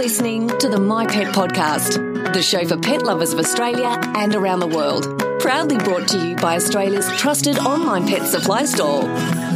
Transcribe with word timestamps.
listening 0.00 0.48
to 0.48 0.66
the 0.66 0.80
My 0.80 1.06
Pet 1.06 1.26
Podcast, 1.34 2.32
the 2.32 2.40
show 2.40 2.64
for 2.64 2.78
pet 2.78 3.02
lovers 3.02 3.34
of 3.34 3.38
Australia 3.38 4.00
and 4.16 4.34
around 4.34 4.60
the 4.60 4.66
world. 4.66 5.04
Proudly 5.40 5.76
brought 5.76 6.08
to 6.08 6.26
you 6.26 6.36
by 6.36 6.56
Australia's 6.56 7.06
trusted 7.18 7.58
online 7.58 8.08
pet 8.08 8.26
supply 8.26 8.64
store, 8.64 9.02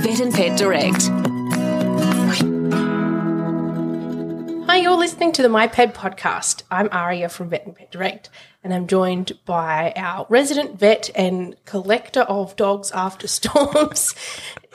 Vet 0.02 0.20
and 0.20 0.34
Pet 0.34 0.58
Direct. 0.58 1.04
Hi, 4.66 4.76
you're 4.76 4.98
listening 4.98 5.32
to 5.32 5.40
the 5.40 5.48
My 5.48 5.66
Pet 5.66 5.94
Podcast. 5.94 6.62
I'm 6.70 6.90
Aria 6.92 7.30
from 7.30 7.48
Vet 7.48 7.64
and 7.64 7.74
Pet 7.74 7.90
Direct, 7.90 8.28
and 8.62 8.74
I'm 8.74 8.86
joined 8.86 9.32
by 9.46 9.94
our 9.96 10.26
resident 10.28 10.78
vet 10.78 11.08
and 11.14 11.56
collector 11.64 12.20
of 12.20 12.54
dogs 12.56 12.90
after 12.90 13.26
storms, 13.28 14.14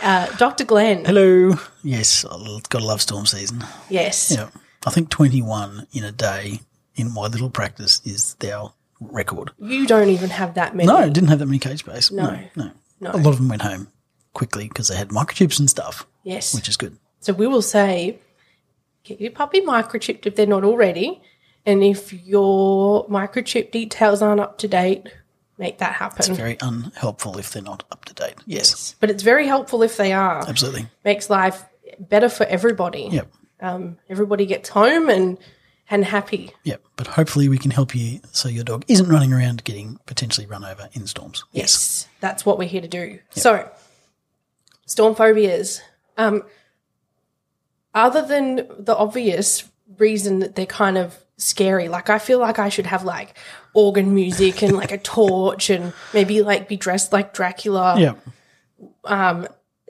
uh, 0.02 0.36
Dr. 0.38 0.66
Glenn. 0.66 1.06
Hello. 1.06 1.60
Yes, 1.84 2.26
I 2.26 2.60
gotta 2.70 2.86
love 2.88 3.04
storm 3.04 3.28
season. 3.28 3.64
Yes. 3.88 4.32
Yeah, 4.32 4.50
I 4.86 4.92
think 4.92 5.10
twenty-one 5.10 5.88
in 5.94 6.04
a 6.04 6.12
day 6.12 6.62
in 6.96 7.14
my 7.14 7.28
little 7.28 7.50
practice 7.50 8.02
is 8.06 8.36
our 8.52 8.74
record. 9.00 9.52
You 9.60 9.86
don't 9.88 10.10
even 10.10 10.30
have 10.30 10.56
that 10.56 10.76
many. 10.76 10.88
No, 10.88 10.98
I 10.98 11.10
didn't 11.10 11.30
have 11.30 11.40
that 11.40 11.46
many 11.46 11.60
cage 11.60 11.80
space. 11.80 12.12
No. 12.12 12.30
no, 12.30 12.40
no. 12.56 12.72
No. 13.02 13.12
A 13.12 13.18
lot 13.18 13.28
of 13.32 13.38
them 13.38 13.48
went 13.50 13.62
home 13.62 13.88
quickly 14.34 14.68
because 14.68 14.90
they 14.90 14.96
had 14.96 15.10
microchips 15.10 15.60
and 15.60 15.70
stuff, 15.70 16.06
Yes. 16.24 16.54
which 16.54 16.68
is 16.68 16.76
good. 16.78 16.98
So 17.22 17.32
we 17.34 17.48
will 17.48 17.62
say, 17.62 18.20
get 19.04 19.22
your 19.22 19.32
puppy 19.32 19.62
microchipped 19.62 20.26
if 20.26 20.36
they're 20.36 20.46
not 20.46 20.64
already. 20.66 21.22
And 21.66 21.84
if 21.84 22.12
your 22.14 23.08
microchip 23.08 23.72
details 23.72 24.22
aren't 24.22 24.42
up 24.42 24.58
to 24.60 24.68
date, 24.68 25.08
make 25.58 25.78
that 25.80 25.94
happen. 25.94 26.18
It's 26.20 26.28
very 26.30 26.58
unhelpful 26.62 27.38
if 27.38 27.52
they're 27.52 27.62
not 27.64 27.84
up 27.92 28.06
to 28.06 28.14
date. 28.14 28.36
Yes, 28.46 28.96
but 29.00 29.10
it's 29.10 29.24
very 29.24 29.46
helpful 29.48 29.82
if 29.84 29.96
they 29.98 30.12
are. 30.14 30.48
absolutely. 30.48 30.88
Makes 31.06 31.30
life 31.30 31.64
better 32.00 32.28
for 32.30 32.46
everybody. 32.46 33.08
Yep, 33.12 33.32
Um, 33.62 33.98
everybody 34.10 34.46
gets 34.46 34.70
home 34.70 35.10
and 35.10 35.38
and 35.92 36.06
happy. 36.06 36.52
yep. 36.64 36.84
But 36.96 37.08
hopefully 37.08 37.50
we 37.50 37.58
can 37.58 37.72
help 37.72 37.96
you 37.96 38.20
so 38.32 38.48
your 38.48 38.64
dog 38.64 38.86
isn't 38.88 39.10
running 39.10 39.34
around 39.34 39.64
getting 39.64 40.00
potentially 40.06 40.46
run 40.46 40.64
over 40.64 40.88
in 40.94 41.08
storms. 41.08 41.44
Yes, 41.52 42.08
that's 42.20 42.46
what 42.46 42.60
we're 42.60 42.68
here 42.68 42.82
to 42.82 42.88
do. 42.88 43.20
So, 43.32 43.70
storm 44.86 45.16
phobias. 45.16 45.82
Um, 46.18 46.44
other 47.94 48.22
than 48.22 48.68
the 48.78 48.96
obvious 48.96 49.68
reason 49.98 50.40
that 50.40 50.56
they're 50.56 50.66
kind 50.68 50.98
of 50.98 51.18
scary, 51.38 51.90
like 51.90 52.10
I 52.10 52.20
feel 52.20 52.38
like 52.40 52.60
I 52.60 52.70
should 52.70 52.86
have 52.86 53.04
like 53.04 53.36
organ 53.74 54.14
music 54.14 54.62
and 54.62 54.74
like 54.76 54.92
a 54.92 54.98
torch 54.98 55.70
and 55.70 55.94
maybe 56.14 56.42
like 56.42 56.68
be 56.68 56.78
dressed 56.78 57.12
like 57.12 57.34
Dracula. 57.34 57.96
Yeah. 58.00 58.14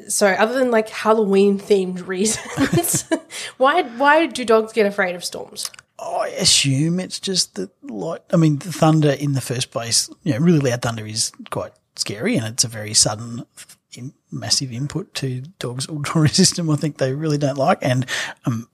So, 0.08 0.28
other 0.28 0.58
than 0.58 0.72
like 0.72 0.89
Halloween 0.89 1.59
themed 1.59 2.08
reasons, 2.08 3.05
why 3.58 3.83
why 3.83 4.25
do 4.25 4.45
dogs 4.45 4.73
get 4.73 4.86
afraid 4.86 5.16
of 5.16 5.23
storms? 5.23 5.69
I 6.00 6.30
assume 6.39 7.00
it's 7.00 7.19
just 7.19 7.55
the 7.55 7.69
light. 7.83 8.22
I 8.31 8.38
mean, 8.38 8.58
the 8.58 8.72
thunder 8.72 9.11
in 9.11 9.33
the 9.33 9.42
first 9.42 9.72
place, 9.72 10.09
you 10.23 10.33
know, 10.33 10.39
really 10.39 10.59
loud 10.59 10.81
thunder 10.81 11.05
is 11.05 11.31
quite 11.50 11.73
scary 11.95 12.38
and 12.38 12.45
it's 12.45 12.64
a 12.64 12.70
very 12.70 12.94
sudden, 12.94 13.45
in, 13.94 14.14
massive 14.31 14.72
input 14.72 15.14
to 15.16 15.42
dogs' 15.59 15.89
auditory 15.89 16.30
system. 16.30 16.70
I 16.70 16.77
think 16.77 16.97
they 16.97 17.14
really 17.14 17.38
don't 17.38 17.58
like. 17.58 17.80
And, 17.81 18.05
um, 18.45 18.70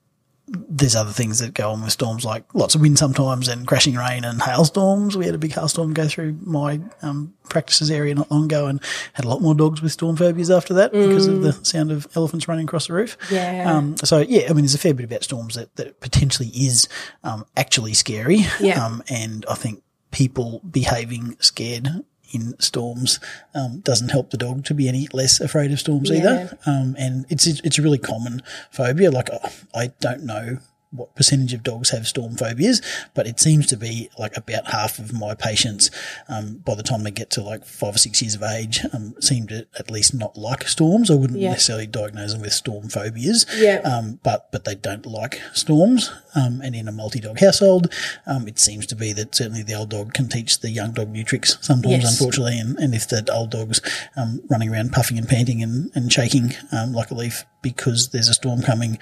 there's 0.47 0.95
other 0.95 1.11
things 1.11 1.39
that 1.39 1.53
go 1.53 1.71
on 1.71 1.81
with 1.81 1.91
storms, 1.91 2.23
like 2.23 2.53
lots 2.53 2.75
of 2.75 2.81
wind 2.81 2.99
sometimes 2.99 3.47
and 3.47 3.65
crashing 3.65 3.95
rain 3.95 4.23
and 4.23 4.41
hailstorms. 4.41 5.17
We 5.17 5.25
had 5.25 5.33
a 5.33 5.39
big 5.39 5.53
hailstorm 5.53 5.93
go 5.93 6.07
through 6.07 6.37
my 6.41 6.81
um, 7.01 7.33
practices 7.49 7.89
area 7.89 8.13
not 8.13 8.29
long 8.29 8.45
ago 8.45 8.67
and 8.67 8.79
had 9.13 9.25
a 9.25 9.27
lot 9.27 9.41
more 9.41 9.55
dogs 9.55 9.81
with 9.81 9.91
storm 9.91 10.15
phobias 10.15 10.51
after 10.51 10.75
that 10.75 10.91
because 10.91 11.27
of 11.27 11.41
the 11.41 11.53
sound 11.65 11.91
of 11.91 12.07
elephants 12.15 12.47
running 12.47 12.65
across 12.65 12.87
the 12.87 12.93
roof. 12.93 13.17
Yeah. 13.31 13.71
Um, 13.71 13.97
so 13.97 14.19
yeah, 14.19 14.45
I 14.49 14.53
mean, 14.53 14.63
there's 14.63 14.75
a 14.75 14.79
fair 14.79 14.93
bit 14.93 15.05
about 15.05 15.23
storms 15.23 15.55
that, 15.55 15.75
that 15.77 15.99
potentially 15.99 16.49
is 16.49 16.87
um, 17.23 17.45
actually 17.57 17.93
scary. 17.93 18.45
Yeah. 18.59 18.85
Um, 18.85 19.03
and 19.09 19.45
I 19.49 19.55
think 19.55 19.81
people 20.11 20.61
behaving 20.69 21.37
scared 21.39 21.89
in 22.35 22.59
storms 22.59 23.19
um, 23.53 23.79
doesn't 23.89 24.09
help 24.09 24.29
the 24.31 24.37
dog 24.37 24.65
to 24.65 24.73
be 24.73 24.87
any 24.87 25.07
less 25.13 25.39
afraid 25.39 25.71
of 25.71 25.79
storms 25.79 26.09
either. 26.11 26.57
Um, 26.65 26.95
and 26.99 27.25
it's 27.29 27.47
it's 27.47 27.79
a 27.79 27.81
really 27.81 27.97
common 28.11 28.41
phobia. 28.71 29.09
Like 29.11 29.29
I- 29.31 29.51
I 29.83 29.85
don't 29.99 30.23
know 30.23 30.57
what 30.95 31.15
percentage 31.15 31.53
of 31.53 31.63
dogs 31.63 31.89
have 31.91 32.07
storm 32.07 32.35
phobias, 32.35 32.81
but 33.13 33.27
it 33.27 33.39
seems 33.39 33.65
to 33.67 33.77
be 33.77 34.09
like 34.17 34.35
about 34.37 34.67
half 34.71 34.99
of 34.99 35.13
my 35.13 35.33
patients, 35.35 35.91
um, 36.27 36.57
by 36.65 36.75
the 36.75 36.83
time 36.83 37.03
they 37.03 37.11
get 37.11 37.29
to 37.31 37.41
like 37.41 37.65
five 37.65 37.95
or 37.95 37.97
six 37.97 38.21
years 38.21 38.35
of 38.35 38.43
age, 38.43 38.79
um, 38.93 39.15
seem 39.19 39.47
to 39.47 39.67
at 39.79 39.89
least 39.91 40.13
not 40.13 40.37
like 40.37 40.67
storms. 40.67 41.09
I 41.11 41.15
wouldn't 41.15 41.39
Yeah. 41.39 41.51
necessarily 41.51 41.87
diagnose 41.87 42.33
them 42.33 42.41
with 42.41 42.53
storm 42.53 42.89
phobias, 42.89 43.45
Yeah. 43.57 43.81
um, 43.83 44.19
but 44.23 44.51
but 44.51 44.63
they 44.65 44.75
don't 44.75 45.05
like 45.05 45.41
storms. 45.53 46.11
Um, 46.35 46.59
and 46.61 46.75
in 46.75 46.87
a 46.89 46.91
multi-dog 46.91 47.39
household, 47.39 47.91
um, 48.27 48.45
it 48.47 48.59
seems 48.59 48.85
to 48.87 48.95
be 48.95 49.13
that 49.13 49.33
certainly 49.33 49.63
the 49.63 49.73
old 49.73 49.89
dog 49.89 50.13
can 50.13 50.27
teach 50.27 50.59
the 50.59 50.69
young 50.69 50.91
dog 50.91 51.09
new 51.09 51.23
tricks 51.23 51.57
sometimes, 51.61 52.03
Yes. 52.03 52.11
unfortunately. 52.19 52.59
And, 52.59 52.77
and 52.77 52.93
if 52.93 53.07
the 53.07 53.25
old 53.33 53.51
dog's 53.51 53.79
um, 54.17 54.41
running 54.49 54.69
around 54.69 54.91
puffing 54.91 55.17
and 55.17 55.27
panting 55.29 55.63
and, 55.63 55.91
and 55.95 56.11
shaking 56.11 56.53
um, 56.73 56.91
like 56.91 57.09
a 57.11 57.13
leaf 57.15 57.45
because 57.61 58.09
there's 58.09 58.27
a 58.27 58.33
storm 58.33 58.61
coming, 58.61 58.97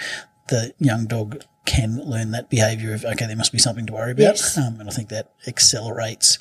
the 0.50 0.74
young 0.78 1.08
dog 1.08 1.44
can 1.66 2.02
learn 2.04 2.32
that 2.32 2.50
behaviour 2.50 2.94
of 2.94 3.06
okay, 3.06 3.26
there 3.26 3.36
must 3.38 3.52
be 3.54 3.58
something 3.58 3.86
to 3.86 3.94
worry 3.94 4.12
about. 4.12 4.22
Yes. 4.24 4.58
Um, 4.58 4.80
and 4.82 4.90
I 4.90 4.92
think 4.94 5.10
that 5.10 5.32
accelerates 5.48 6.38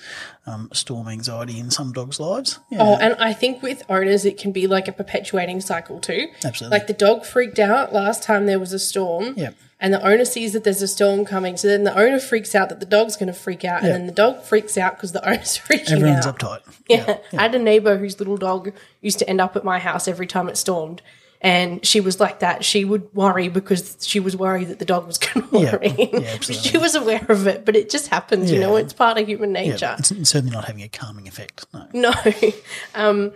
um, 0.47 0.69
storm 0.73 1.07
anxiety 1.09 1.59
in 1.59 1.71
some 1.71 1.93
dogs' 1.93 2.19
lives. 2.19 2.59
Yeah, 2.71 2.79
Oh, 2.83 2.97
and 3.01 3.15
I 3.21 3.33
think 3.33 3.63
with 3.63 3.85
owners, 3.89 4.25
it 4.25 4.37
can 4.37 4.51
be 4.53 4.67
like 4.67 4.89
a 4.89 4.93
perpetuating 4.93 5.61
cycle 5.61 6.01
too. 6.01 6.29
Absolutely. 6.45 6.77
Like 6.79 6.87
the 6.89 6.93
dog 6.93 7.25
freaked 7.25 7.59
out 7.61 7.93
last 7.93 8.23
time 8.23 8.47
there 8.47 8.59
was 8.59 8.73
a 8.73 8.79
storm. 8.79 9.35
Yep. 9.37 9.55
And 9.79 9.93
the 9.93 10.05
owner 10.07 10.25
sees 10.25 10.53
that 10.53 10.63
there's 10.63 10.81
a 10.81 10.87
storm 10.87 11.25
coming. 11.25 11.57
So 11.57 11.67
then 11.67 11.83
the 11.83 11.97
owner 11.99 12.21
freaks 12.21 12.55
out 12.55 12.69
that 12.69 12.79
the 12.79 12.87
dog's 12.87 13.17
going 13.17 13.27
to 13.27 13.33
freak 13.33 13.65
out. 13.65 13.83
And 13.83 13.93
then 13.93 14.07
the 14.07 14.13
dog 14.13 14.43
freaks 14.45 14.79
out 14.79 14.97
because 14.97 15.11
the 15.11 15.29
owner's 15.29 15.59
freaking 15.67 15.91
Everyone's 15.91 16.25
out. 16.25 16.39
uptight. 16.39 16.61
Yeah. 16.89 17.19
I 17.33 17.43
had 17.43 17.55
a 17.57 17.59
neighbor 17.59 17.97
whose 17.97 18.21
little 18.21 18.37
dog 18.37 18.73
used 19.01 19.19
to 19.19 19.29
end 19.29 19.41
up 19.41 19.57
at 19.57 19.65
my 19.65 19.81
house 19.81 20.07
every 20.07 20.27
time 20.29 20.49
it 20.49 20.57
stormed. 20.57 21.03
And 21.45 21.85
she 21.85 22.01
was 22.01 22.21
like 22.21 22.39
that. 22.39 22.65
She 22.65 22.85
would 22.85 23.13
worry 23.15 23.49
because 23.49 23.97
she 24.01 24.21
was 24.21 24.37
worried 24.37 24.69
that 24.69 24.79
the 24.79 24.85
dog 24.85 25.09
was 25.09 25.19
going 25.25 25.49
to 25.49 25.59
Yeah. 25.59 25.73
worry. 25.73 25.89
Yeah, 26.13 26.19
absolutely. 26.35 26.71
she 26.71 26.79
was 26.79 26.95
aware 26.95 27.27
of 27.29 27.49
it, 27.49 27.65
but 27.65 27.75
it 27.75 27.91
just 27.91 28.07
happens, 28.09 28.51
you 28.51 28.61
know, 28.61 28.77
it's 28.77 28.93
part 28.93 29.19
of 29.19 29.27
human 29.27 29.53
Yeah, 29.55 29.63
nature. 29.73 29.97
it's 29.99 30.11
certainly 30.31 30.55
not 30.55 30.67
having 30.67 30.83
a 30.83 30.89
calming 30.89 31.27
effect. 31.27 31.67
No. 31.75 31.87
No. 31.93 32.13
um, 32.95 33.33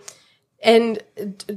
and 0.63 1.03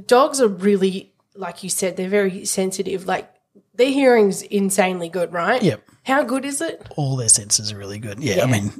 dogs 0.06 0.40
are 0.40 0.48
really, 0.48 1.12
like 1.36 1.62
you 1.62 1.70
said, 1.70 1.96
they're 1.96 2.08
very 2.08 2.44
sensitive. 2.44 3.06
Like 3.06 3.32
their 3.74 3.90
hearing's 3.90 4.42
insanely 4.42 5.08
good, 5.08 5.32
right? 5.32 5.62
Yep. 5.62 5.82
How 6.02 6.24
good 6.24 6.44
is 6.44 6.60
it? 6.60 6.84
all 6.96 7.14
their 7.16 7.28
senses 7.28 7.70
are 7.72 7.78
really 7.78 7.98
good. 7.98 8.18
Yeah, 8.20 8.36
Yeah. 8.38 8.42
I 8.44 8.46
mean, 8.46 8.72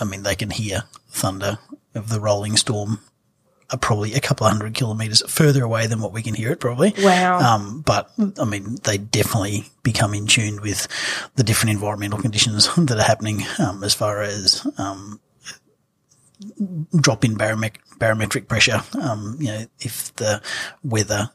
I 0.00 0.04
mean, 0.04 0.22
they 0.22 0.34
can 0.34 0.48
hear 0.50 0.84
thunder 1.10 1.58
of 1.94 2.08
the 2.08 2.20
rolling 2.20 2.56
storm 2.56 3.00
are 3.72 3.78
probably 3.78 4.14
a 4.14 4.20
couple 4.20 4.46
of 4.46 4.52
hundred 4.52 4.74
kilometers 4.74 5.22
further 5.30 5.64
away 5.64 5.86
than 5.86 6.00
what 6.00 6.12
we 6.12 6.22
can 6.22 6.34
hear 6.34 6.52
it 6.52 6.60
probably. 6.60 6.94
Wow. 6.98 7.38
Um, 7.40 7.80
but 7.80 8.10
I 8.38 8.44
mean, 8.44 8.76
they 8.84 8.98
definitely 8.98 9.64
become 9.82 10.14
in 10.14 10.26
tune 10.26 10.60
with 10.60 10.86
the 11.36 11.42
different 11.42 11.72
environmental 11.72 12.20
conditions 12.20 12.72
that 12.76 12.98
are 12.98 13.02
happening, 13.02 13.42
um, 13.58 13.82
as 13.82 13.94
far 13.94 14.22
as, 14.22 14.66
um, 14.78 15.20
drop 17.00 17.24
in 17.24 17.36
baromet- 17.36 17.78
barometric 17.98 18.48
pressure. 18.48 18.82
Um, 19.00 19.36
you 19.40 19.46
know, 19.46 19.66
if 19.80 20.14
the 20.16 20.42
weather 20.82 21.30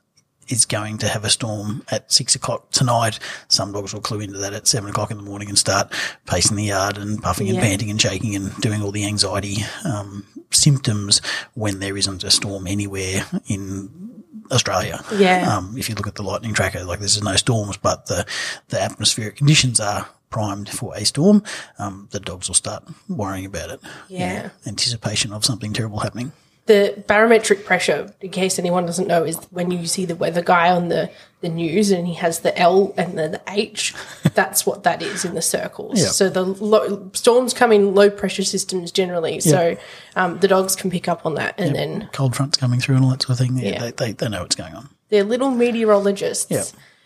is 0.50 0.66
going 0.66 0.98
to 1.00 1.08
have 1.08 1.24
a 1.26 1.30
storm 1.30 1.84
at 1.92 2.12
six 2.12 2.36
o'clock 2.36 2.72
tonight, 2.72 3.20
some 3.48 3.72
dogs 3.72 3.94
will 3.94 4.02
clue 4.02 4.20
into 4.22 4.38
that 4.40 4.54
at 4.54 4.68
seven 4.68 4.90
o'clock 4.90 5.12
in 5.12 5.18
the 5.18 5.24
morning 5.24 5.50
and 5.50 5.58
start 5.58 5.92
pacing 6.26 6.58
the 6.58 6.64
yard 6.66 6.98
and 6.98 7.22
puffing 7.22 7.48
and 7.50 7.56
Yeah. 7.58 7.64
panting 7.64 7.90
and 7.90 8.02
shaking 8.02 8.36
and 8.36 8.56
doing 8.62 8.82
all 8.82 8.92
the 8.92 9.06
anxiety 9.06 9.58
um, 9.86 10.26
symptoms 10.52 11.22
when 11.54 11.80
there 11.80 11.98
isn't 11.98 12.24
a 12.24 12.32
storm 12.32 12.68
anywhere 12.68 13.26
in 13.48 14.24
Australia. 14.52 15.04
Yeah. 15.14 15.58
Um, 15.58 15.76
if 15.78 15.90
you 15.90 15.96
look 15.96 16.08
at 16.08 16.16
the 16.16 16.24
lightning 16.24 16.54
tracker, 16.54 16.84
like 16.86 17.00
there's 17.00 17.22
no 17.22 17.36
storms, 17.36 17.78
but 17.78 18.06
the, 18.06 18.26
the 18.70 18.82
atmospheric 18.82 19.36
conditions 19.36 19.80
are 19.80 20.08
primed 20.30 20.70
for 20.70 20.96
a 20.96 21.06
storm. 21.06 21.44
Um, 21.80 22.08
the 22.12 22.20
dogs 22.20 22.48
will 22.48 22.56
start 22.56 22.84
worrying 23.10 23.46
about 23.46 23.70
it. 23.72 23.80
Yeah. 24.08 24.50
Anticipation 24.66 25.34
of 25.34 25.44
something 25.46 25.74
terrible 25.74 26.00
happening. 26.00 26.32
The 26.68 27.02
barometric 27.08 27.66
pressure, 27.66 28.14
in 28.22 28.30
case 28.32 28.60
anyone 28.60 28.86
doesn't 28.86 29.08
know, 29.08 29.24
is 29.24 29.38
when 29.52 29.72
you 29.72 29.86
see 29.88 30.06
the 30.06 30.16
weather 30.16 30.42
guy 30.42 30.70
on 30.70 30.90
the, 30.90 31.10
the 31.42 31.48
news 31.50 31.92
and 31.92 32.06
he 32.06 32.14
has 32.16 32.40
the 32.42 32.58
L 32.60 32.94
and 32.98 33.18
the, 33.18 33.30
the 33.30 33.42
H. 33.48 33.94
That's 34.34 34.66
what 34.66 34.84
that 34.84 35.02
is 35.02 35.24
in 35.26 35.34
the 35.34 35.42
circles. 35.42 36.00
Yeah. 36.00 36.08
So 36.08 36.30
the 36.30 37.10
storms 37.14 37.54
come 37.54 37.72
in 37.72 37.96
low 37.96 38.10
pressure 38.10 38.44
systems 38.44 38.92
generally. 38.92 39.36
Yeah. 39.36 39.40
So 39.40 39.78
um, 40.18 40.40
the 40.40 40.48
dogs 40.50 40.76
can 40.76 40.92
pick 40.92 41.08
up 41.08 41.26
on 41.26 41.36
that 41.36 41.56
and 41.58 41.74
then 41.76 42.10
Cold 42.12 42.36
fronts 42.36 42.58
coming 42.58 42.80
through 42.82 42.96
and 42.98 43.06
all 43.06 43.12
that 43.12 43.22
sort 43.24 43.40
of 43.40 43.46
thing. 43.48 43.58
Yeah, 43.58 43.72
Yeah. 43.72 43.80
They, 43.80 43.92
they, 43.92 44.12
they 44.12 44.30
know 44.30 44.42
what's 44.42 44.56
going 44.56 44.74
on. 44.76 44.90
they're 45.10 45.24
little 45.24 45.52
meteorologists. 45.52 46.52
Yeah. 46.52 46.64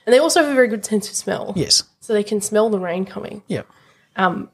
And 0.07 0.13
they 0.13 0.17
also 0.19 0.41
have 0.41 0.51
a 0.51 0.55
very 0.55 0.67
good 0.69 0.83
sense 0.83 1.07
of 1.07 1.15
smell. 1.15 1.53
Yes. 1.55 1.83
So 1.99 2.13
they 2.13 2.23
can 2.23 2.41
smell 2.41 2.71
the 2.71 2.79
rain 2.79 3.05
coming. 3.05 3.43
Yeah. 3.47 3.61
Um, 4.15 4.49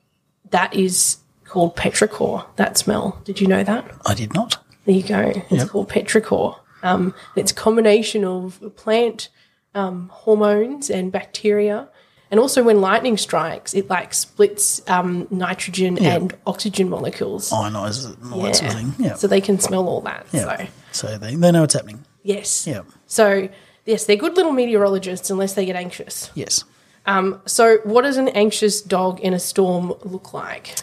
That 0.52 0.74
is 0.76 1.18
called 1.46 1.78
petrichor, 1.78 2.46
that 2.58 2.78
smell. 2.78 3.22
Did 3.24 3.40
you 3.40 3.48
know 3.48 3.64
that? 3.64 3.90
I 4.06 4.14
did 4.14 4.34
not. 4.34 4.62
There 4.88 4.96
you 4.96 5.04
go. 5.04 5.34
It's 5.52 5.66
called 5.70 5.90
petrichor. 5.90 6.58
Um, 6.82 7.14
it's 7.36 7.52
a 7.52 7.56
combination 7.56 8.26
of 8.26 8.60
plant 8.76 9.30
um, 9.76 10.10
hormones 10.12 10.90
and 10.90 11.12
bacteria 11.12 11.90
And 12.32 12.40
also, 12.42 12.62
when 12.64 12.82
lightning 12.82 13.16
strikes, 13.18 13.74
it 13.74 13.90
like 13.90 14.14
splits 14.14 14.82
um, 14.90 15.28
nitrogen 15.30 15.98
and 16.04 16.34
oxygen 16.46 16.90
molecules. 16.90 17.52
Ionizes 17.52 18.12
it 18.12 18.20
and 18.20 18.34
all 18.34 18.42
that 18.42 18.56
sort 18.56 18.72
of 18.74 18.78
thing. 18.80 18.94
Yeah. 19.06 19.14
So 19.16 19.28
they 19.28 19.40
can 19.42 19.60
smell 19.60 19.88
all 19.88 20.02
that. 20.02 20.26
yeah. 20.32 20.42
So, 20.58 20.68
So 20.92 21.18
they, 21.18 21.36
they 21.36 21.52
know 21.52 21.62
what's 21.62 21.74
happening. 21.76 22.04
yes. 22.24 22.66
Yeah. 22.68 22.82
So, 23.06 23.48
yes, 23.86 24.06
they're 24.06 24.18
good 24.18 24.36
little 24.36 24.52
meteorologists 24.52 25.30
unless 25.30 25.54
they 25.54 25.66
get 25.66 25.76
anxious. 25.78 26.30
Yes. 26.36 26.64
Um, 27.06 27.40
So, 27.46 27.78
what 27.86 28.02
does 28.04 28.18
an 28.18 28.28
anxious 28.30 28.82
dog 28.82 29.20
in 29.22 29.34
a 29.34 29.40
storm 29.40 29.94
look 30.04 30.34
like? 30.34 30.76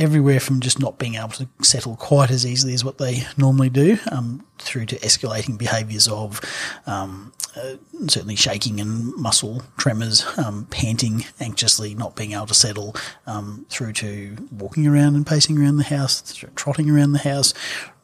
Everywhere 0.00 0.40
from 0.40 0.60
just 0.60 0.80
not 0.80 0.98
being 0.98 1.14
able 1.14 1.28
to 1.28 1.46
settle 1.62 1.94
quite 1.96 2.30
as 2.30 2.46
easily 2.46 2.72
as 2.72 2.84
what 2.84 2.98
they 2.98 3.24
normally 3.36 3.68
do, 3.68 3.98
um, 4.10 4.44
through 4.58 4.86
to 4.86 4.96
escalating 4.96 5.58
behaviours 5.58 6.08
of 6.08 6.40
um, 6.86 7.32
uh, 7.56 7.74
certainly 8.08 8.36
shaking 8.36 8.80
and 8.80 9.14
muscle 9.16 9.62
tremors, 9.76 10.24
um, 10.38 10.66
panting 10.70 11.24
anxiously, 11.40 11.94
not 11.94 12.16
being 12.16 12.32
able 12.32 12.46
to 12.46 12.54
settle, 12.54 12.94
um, 13.26 13.66
through 13.68 13.92
to 13.92 14.36
walking 14.50 14.86
around 14.86 15.14
and 15.16 15.26
pacing 15.26 15.58
around 15.58 15.76
the 15.76 15.84
house, 15.84 16.34
trotting 16.54 16.88
around 16.88 17.12
the 17.12 17.18
house, 17.18 17.52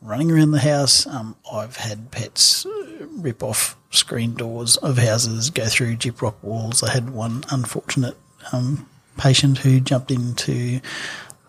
running 0.03 0.31
around 0.31 0.51
the 0.51 0.61
house. 0.61 1.07
Um, 1.07 1.37
I've 1.51 1.77
had 1.77 2.11
pets 2.11 2.67
rip 3.11 3.43
off 3.43 3.77
screen 3.91 4.35
doors 4.35 4.77
of 4.79 4.99
houses, 4.99 5.51
go 5.51 5.67
through 5.67 5.97
gyprock 5.97 6.35
walls. 6.43 6.83
I 6.83 6.93
had 6.93 7.11
one 7.11 7.45
unfortunate 7.51 8.17
um, 8.53 8.89
patient 9.17 9.59
who 9.59 9.81
jumped 9.81 10.11
into 10.11 10.81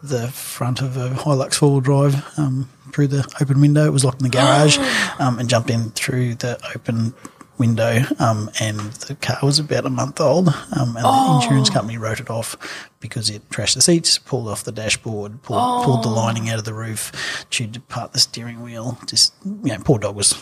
the 0.02 0.28
front 0.30 0.82
of 0.82 0.98
a 0.98 1.10
Hilux 1.10 1.56
four 1.56 1.72
wheel 1.72 1.82
drive 1.82 2.40
um, 2.40 2.70
through 2.94 3.08
the 3.08 3.28
open 3.42 3.62
window. 3.62 3.86
It 3.86 3.94
was 3.94 4.06
locked 4.06 4.22
in 4.22 4.30
the 4.30 4.36
garage 4.38 4.78
um, 5.20 5.40
and 5.40 5.50
jumped 5.50 5.70
in 5.70 5.92
through 5.92 6.36
the 6.36 6.60
open 6.76 7.14
window. 7.58 8.04
Um, 8.20 8.50
and 8.60 8.80
the 8.80 9.16
car 9.16 9.40
was 9.42 9.60
about 9.60 9.86
a 9.86 9.90
month 9.90 10.22
old. 10.22 10.50
Um, 10.50 10.96
and 10.96 11.06
the 11.06 11.40
insurance 11.42 11.70
company 11.70 11.98
wrote 11.98 12.20
it 12.20 12.30
off 12.30 12.56
because 13.00 13.30
it 13.30 13.48
trashed 13.50 13.76
the 13.76 13.82
seats, 13.82 14.18
pulled 14.18 14.48
off 14.48 14.64
the 14.64 14.72
dashboard, 14.72 15.42
pulled, 15.44 15.84
pulled 15.84 16.04
the 16.04 16.10
lining 16.10 16.50
out 16.50 16.60
of 16.60 16.66
the 16.66 16.74
roof, 16.74 17.46
chewed 17.50 17.76
apart 17.76 18.14
the 18.14 18.20
steering 18.20 18.62
wheel. 18.62 18.98
Just, 19.06 19.34
you 19.44 19.72
know, 19.72 19.80
poor 19.84 20.00
dog 20.00 20.16
was. 20.16 20.34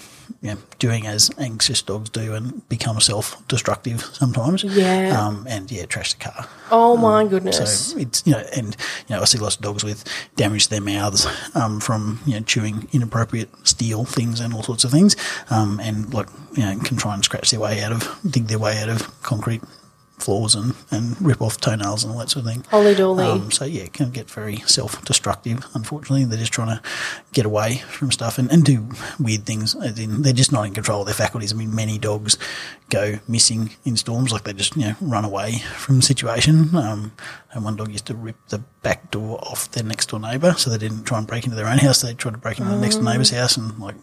You 0.42 0.52
know, 0.52 0.58
doing 0.80 1.08
as 1.08 1.32
anxious 1.38 1.82
dogs 1.82 2.10
do 2.10 2.34
and 2.34 2.68
become 2.70 3.00
self-destructive 3.00 4.02
sometimes. 4.02 4.64
Yeah. 4.64 5.20
Um, 5.20 5.46
and 5.50 5.72
yeah, 5.72 5.86
trashed 5.86 6.18
the 6.18 6.26
car. 6.26 6.48
Oh 6.72 6.98
my 6.98 7.26
goodness. 7.26 7.58
So 7.58 7.98
it's 7.98 8.24
you 8.26 8.34
know, 8.34 8.44
and 8.56 8.76
you 9.08 9.16
know, 9.16 9.22
I 9.22 9.26
see 9.26 9.38
lots 9.38 9.56
of 9.56 9.62
dogs 9.62 9.84
with 9.84 10.04
damage 10.36 10.66
to 10.66 10.70
their 10.72 10.82
mouths 10.82 11.28
um, 11.56 11.80
from 11.80 12.20
you 12.26 12.34
know 12.36 12.42
chewing 12.42 12.88
inappropriate 12.92 13.50
steel 13.68 14.06
things 14.06 14.40
and 14.40 14.54
all 14.54 14.64
sorts 14.64 14.84
of 14.84 14.92
things, 14.92 15.16
um, 15.50 15.80
and 15.80 16.14
like 16.14 16.28
you 16.54 16.64
know 16.64 16.78
can 16.80 16.98
try 16.98 17.14
and 17.14 17.24
scratch 17.24 17.52
their 17.52 17.60
way 17.60 17.82
out 17.82 17.92
of, 17.92 18.20
dig 18.30 18.48
their 18.48 18.60
way 18.60 18.78
out 18.82 18.90
of 18.90 19.22
concrete 19.22 19.62
floors 20.18 20.56
and, 20.56 20.74
and 20.92 21.22
rip 21.22 21.42
off 21.42 21.58
toenails 21.60 22.04
and 22.04 22.14
all 22.14 22.20
that 22.20 22.30
sort 22.30 22.46
of 22.46 22.52
thing. 22.52 22.64
Holy 22.70 22.96
dolly. 22.96 23.26
Um, 23.26 23.52
so 23.52 23.66
yeah, 23.66 23.84
it 23.84 23.94
can 23.94 24.12
get 24.12 24.30
very 24.30 24.58
self-destructive. 24.58 25.66
Unfortunately, 25.74 26.26
they're 26.26 26.40
just 26.40 26.54
trying 26.54 26.78
to 26.78 26.82
get 27.34 27.46
away 27.46 27.78
from 27.90 28.12
stuff 28.12 28.38
and, 28.38 28.52
and 28.52 28.64
do 28.64 28.88
weird 29.20 29.46
things. 29.46 29.76
As 29.76 30.00
in, 30.00 30.22
they're 30.22 30.34
just 30.34 30.52
not 30.52 30.64
in 30.64 30.74
control 30.74 31.02
of 31.02 31.06
their 31.06 31.16
faculties. 31.16 31.54
I 31.54 31.56
mean, 31.56 31.74
many 31.76 31.98
dogs 31.98 32.38
go 32.90 33.20
missing 33.28 33.72
in 33.84 33.98
storms, 33.98 34.32
like 34.32 34.44
they 34.44 34.54
just 34.54 34.76
you 34.76 34.86
know 34.86 34.96
run 35.02 35.26
away 35.26 35.60
from 35.76 35.98
the 35.98 36.02
situation. 36.02 36.76
Um, 36.76 37.12
and 37.52 37.64
one 37.64 37.76
dog 37.76 37.92
used 37.92 38.06
to 38.08 38.16
rip 38.16 38.36
the 38.50 38.60
back 38.82 39.12
door 39.12 39.40
off 39.42 39.72
their 39.72 39.84
next 39.84 40.10
door 40.10 40.20
neighbour, 40.20 40.54
so 40.54 40.70
they 40.70 40.78
didn't 40.78 41.04
try 41.04 41.18
and 41.18 41.28
break 41.28 41.46
into 41.46 41.56
their 41.56 41.68
own 41.68 41.78
house. 41.78 42.02
They 42.02 42.14
tried 42.14 42.32
to 42.32 42.38
break 42.38 42.60
into 42.60 42.72
the 42.72 42.80
next 42.80 42.96
door 42.96 43.06
neighbour's 43.06 43.32
house 43.32 43.58
and 43.58 43.78
like 43.80 43.96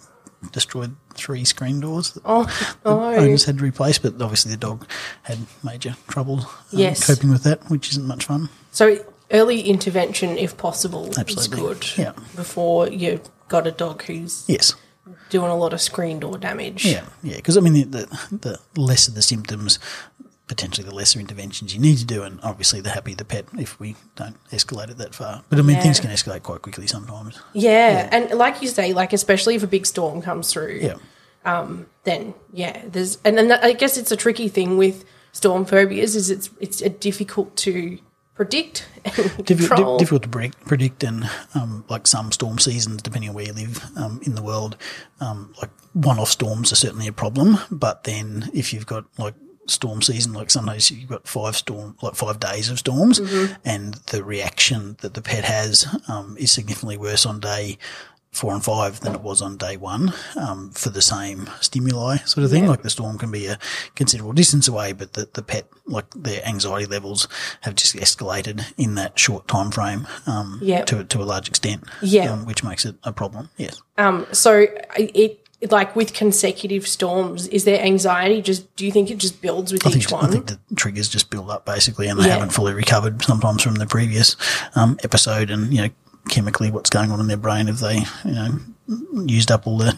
destroyed 0.50 0.96
three 1.14 1.44
screen 1.44 1.80
doors. 1.80 2.12
that 2.12 2.22
oh, 2.24 2.44
the 2.82 2.90
oh. 2.90 3.14
owners 3.14 3.44
had 3.44 3.58
to 3.58 3.64
replace, 3.64 3.98
but 3.98 4.20
obviously 4.20 4.50
the 4.50 4.56
dog 4.56 4.86
had 5.22 5.38
major 5.62 5.94
trouble 6.08 6.40
um, 6.40 6.46
Yes. 6.70 7.06
coping 7.06 7.30
with 7.30 7.44
that, 7.44 7.70
which 7.70 7.90
isn't 7.90 8.06
much 8.06 8.24
fun. 8.24 8.48
So 8.72 8.98
early 9.30 9.60
intervention, 9.62 10.36
if 10.38 10.56
possible, 10.56 11.06
Absolutely. 11.16 11.34
is 11.36 11.48
good. 11.48 11.98
Yeah. 11.98 12.12
Before 12.34 12.88
you've 12.88 13.28
got 13.48 13.66
a 13.66 13.70
dog 13.72 14.02
who's 14.02 14.44
Yes. 14.48 14.74
doing 15.30 15.50
a 15.50 15.56
lot 15.56 15.72
of 15.72 15.80
screen 15.80 16.20
door 16.20 16.38
damage. 16.38 16.84
Yeah, 16.84 17.04
yeah. 17.22 17.36
Because 17.36 17.56
I 17.56 17.60
mean, 17.60 17.74
the, 17.74 17.84
the 17.84 18.58
the 18.76 18.80
lesser 18.80 19.10
the 19.12 19.22
symptoms, 19.22 19.78
potentially 20.52 20.86
the 20.86 20.94
lesser 20.94 21.18
interventions 21.18 21.72
you 21.74 21.80
need 21.80 21.96
to 21.96 22.04
do, 22.04 22.22
and 22.22 22.38
obviously 22.42 22.80
the 22.82 22.90
happier 22.90 23.16
the 23.16 23.24
pet 23.24 23.46
if 23.58 23.80
we 23.80 23.96
don't 24.16 24.36
escalate 24.50 24.90
it 24.90 24.98
that 24.98 25.14
far. 25.14 25.42
But 25.48 25.58
I 25.58 25.62
mean, 25.62 25.76
Yeah. 25.76 25.82
things 25.82 25.98
can 26.00 26.10
escalate 26.10 26.42
quite 26.42 26.60
quickly 26.60 26.86
sometimes. 26.86 27.38
Yeah. 27.54 28.08
And 28.12 28.30
like 28.38 28.60
you 28.60 28.68
say, 28.68 28.92
like 28.92 29.12
especially 29.14 29.54
if 29.54 29.62
a 29.62 29.66
big 29.66 29.86
storm 29.86 30.20
comes 30.20 30.52
through, 30.52 30.80
Yeah, 30.82 31.66
then 32.04 32.34
yeah, 32.52 32.82
there's 32.86 33.18
and 33.24 33.38
then 33.38 33.50
I 33.52 33.72
guess 33.72 33.96
it's 33.96 34.12
a 34.12 34.16
tricky 34.16 34.48
thing 34.48 34.76
with 34.76 35.04
storm 35.32 35.64
phobias 35.64 36.14
is 36.16 36.30
it's 36.30 36.50
it's 36.60 36.82
a 36.82 36.90
difficult 36.90 37.56
to 37.56 37.98
predict 38.34 38.86
and 39.04 39.14
Diffi- 39.14 39.76
di- 39.76 39.98
difficult 39.98 40.22
to 40.24 40.28
pre- 40.28 40.52
predict, 40.66 41.02
and 41.04 41.28
um, 41.54 41.84
like 41.88 42.06
some 42.06 42.30
storm 42.32 42.58
seasons, 42.58 43.00
depending 43.02 43.30
on 43.30 43.34
where 43.36 43.46
you 43.46 43.52
live 43.52 43.82
um, 43.96 44.20
in 44.24 44.34
the 44.34 44.42
world, 44.42 44.76
um, 45.20 45.54
like 45.60 45.70
one-off 45.94 46.30
storms 46.30 46.72
are 46.72 46.76
certainly 46.76 47.06
a 47.06 47.12
problem. 47.12 47.58
But 47.70 48.04
then 48.04 48.50
if 48.54 48.72
you've 48.72 48.86
got 48.86 49.04
like 49.18 49.34
storm 49.66 50.02
season, 50.02 50.32
like 50.32 50.50
sometimes 50.50 50.90
you've 50.90 51.08
got 51.08 51.26
five 51.28 51.56
storm, 51.56 51.96
like 52.02 52.14
five 52.14 52.40
days 52.40 52.68
of 52.70 52.78
storms, 52.78 53.20
and 53.64 53.94
the 54.10 54.22
reaction 54.24 54.96
that 55.00 55.14
the 55.14 55.22
pet 55.22 55.44
has 55.44 55.86
um, 56.08 56.36
is 56.38 56.50
significantly 56.50 56.96
worse 56.96 57.24
on 57.26 57.40
day 57.40 57.78
four 58.32 58.54
and 58.54 58.64
five 58.64 59.00
than 59.00 59.14
it 59.14 59.20
was 59.20 59.42
on 59.42 59.58
day 59.58 59.76
one 59.76 60.10
um, 60.36 60.70
for 60.70 60.88
the 60.88 61.02
same 61.02 61.50
stimuli 61.60 62.16
sort 62.24 62.42
of 62.42 62.50
thing. 62.50 62.66
Like 62.66 62.80
the 62.80 62.88
storm 62.88 63.18
can 63.18 63.30
be 63.30 63.44
a 63.46 63.58
considerable 63.94 64.32
distance 64.32 64.66
away, 64.66 64.92
but 64.94 65.12
the, 65.12 65.28
the 65.34 65.42
pet, 65.42 65.66
like 65.84 66.06
their 66.14 66.42
anxiety 66.46 66.86
levels 66.86 67.28
have 67.60 67.74
just 67.74 67.94
escalated 67.94 68.64
in 68.78 68.94
that 68.94 69.18
short 69.18 69.46
time 69.48 69.70
frame 69.70 70.06
um, 70.26 70.58
Yeah. 70.62 70.82
to, 70.86 71.04
to 71.04 71.20
a 71.20 71.24
large 71.24 71.46
extent, 71.46 71.84
Yeah. 72.00 72.32
um, 72.32 72.46
which 72.46 72.64
makes 72.64 72.86
it 72.86 72.96
a 73.04 73.12
problem. 73.12 73.50
Yes. 73.58 73.82
Um, 73.98 74.26
so 74.32 74.66
it 74.96 75.41
like 75.70 75.94
with 75.94 76.12
consecutive 76.12 76.88
storms, 76.88 77.46
is 77.48 77.64
there 77.64 77.80
anxiety? 77.80 78.42
Just 78.42 78.74
do 78.76 78.84
you 78.84 78.92
think 78.92 79.10
it 79.10 79.18
just 79.18 79.40
builds 79.40 79.72
with 79.72 79.86
I 79.86 79.90
each 79.90 80.06
think, 80.06 80.22
I 80.22 80.26
think 80.28 80.46
the 80.46 80.58
triggers 80.74 81.08
just 81.08 81.30
build 81.30 81.50
up 81.50 81.64
basically, 81.64 82.08
and 82.08 82.18
they 82.18 82.26
Yeah. 82.26 82.34
haven't 82.34 82.50
fully 82.50 82.74
recovered 82.74 83.22
sometimes 83.22 83.62
from 83.62 83.76
the 83.76 83.86
previous 83.86 84.36
um, 84.74 84.98
episode. 85.04 85.50
And 85.50 85.72
you 85.72 85.82
know, 85.82 85.88
chemically, 86.28 86.70
what's 86.70 86.90
going 86.90 87.10
on 87.10 87.20
in 87.20 87.26
their 87.28 87.36
brain 87.36 87.68
if 87.68 87.78
they 87.78 87.98
you 88.24 88.32
know 88.32 88.58
used 89.26 89.50
up 89.52 89.66
all 89.66 89.78
the 89.78 89.96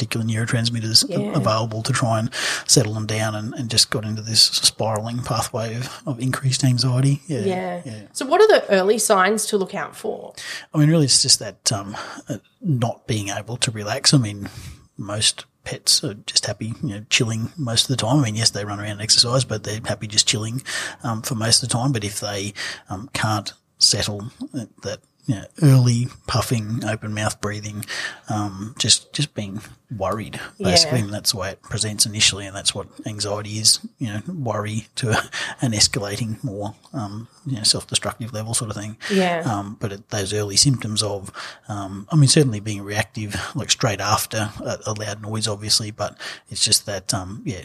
particular 0.00 0.24
neurotransmitters 0.24 1.04
Yeah. 1.08 1.36
available 1.36 1.82
to 1.82 1.92
try 1.92 2.18
and 2.18 2.30
settle 2.66 2.94
them 2.94 3.06
down, 3.06 3.34
and, 3.34 3.52
and 3.54 3.70
just 3.70 3.90
got 3.90 4.04
into 4.04 4.22
this 4.22 4.42
spiraling 4.42 5.22
pathway 5.22 5.74
of, 5.76 6.02
of 6.06 6.18
increased 6.20 6.64
anxiety. 6.64 7.20
Yeah, 7.26 7.82
yeah. 7.84 8.02
So 8.12 8.24
what 8.24 8.40
are 8.40 8.48
the 8.48 8.64
early 8.70 8.98
signs 8.98 9.44
to 9.46 9.58
look 9.58 9.74
out 9.74 9.94
for? 9.94 10.32
I 10.72 10.78
mean, 10.78 10.88
really, 10.88 11.04
it's 11.04 11.20
just 11.20 11.38
that 11.40 11.70
um, 11.70 11.94
uh, 12.30 12.38
not 12.62 13.06
being 13.06 13.28
able 13.28 13.58
to 13.58 13.70
relax. 13.70 14.14
I 14.14 14.18
mean, 14.18 14.48
most 14.96 15.44
pets 15.64 16.02
are 16.02 16.14
just 16.14 16.46
happy, 16.46 16.72
you 16.82 16.88
know, 16.88 17.04
chilling 17.10 17.52
most 17.58 17.82
of 17.84 17.88
the 17.88 17.96
time. 17.96 18.20
I 18.20 18.22
mean, 18.22 18.36
yes, 18.36 18.50
they 18.50 18.64
run 18.64 18.80
around 18.80 18.92
and 18.92 19.02
exercise, 19.02 19.44
but 19.44 19.64
they're 19.64 19.80
happy 19.84 20.06
just 20.06 20.26
chilling 20.26 20.62
um, 21.02 21.20
for 21.20 21.34
most 21.34 21.62
of 21.62 21.68
the 21.68 21.74
time. 21.74 21.92
But 21.92 22.04
if 22.04 22.20
they 22.20 22.54
um, 22.88 23.10
can't 23.12 23.52
settle 23.76 24.30
uh, 24.54 24.64
that, 24.82 25.00
you 25.26 25.34
know, 25.36 25.44
early 25.62 26.08
puffing, 26.26 26.84
open 26.84 27.14
mouth 27.14 27.40
breathing, 27.40 27.84
um, 28.28 28.74
just 28.78 29.12
just 29.12 29.34
being 29.34 29.60
worried 29.96 30.38
basically, 30.62 30.98
Yeah. 30.98 31.04
and 31.06 31.12
that's 31.12 31.32
the 31.32 31.38
way 31.38 31.50
it 31.50 31.62
presents 31.62 32.06
initially, 32.06 32.46
and 32.46 32.54
that's 32.54 32.74
what 32.74 32.86
anxiety 33.06 33.58
is. 33.58 33.80
You 33.98 34.08
know, 34.14 34.20
worry 34.28 34.86
to 34.96 35.10
a, 35.10 35.22
an 35.60 35.72
escalating 35.72 36.42
more, 36.44 36.74
um, 36.92 37.28
you 37.46 37.56
know, 37.56 37.62
self-destructive 37.64 38.32
level 38.32 38.54
sort 38.54 38.70
of 38.70 38.76
thing. 38.76 38.96
Yeah. 39.10 39.42
Um, 39.44 39.76
but 39.80 39.92
it, 39.92 40.08
those 40.10 40.32
early 40.32 40.56
symptoms 40.56 41.02
of, 41.02 41.32
um, 41.68 42.06
I 42.10 42.16
mean, 42.16 42.28
certainly 42.28 42.60
being 42.60 42.82
reactive, 42.82 43.34
like 43.54 43.70
straight 43.70 44.00
after 44.00 44.50
a, 44.60 44.78
a 44.86 44.92
loud 44.94 45.22
noise, 45.22 45.48
obviously, 45.48 45.90
but 45.90 46.16
it's 46.48 46.64
just 46.64 46.86
that, 46.86 47.12
um, 47.12 47.42
yeah, 47.44 47.64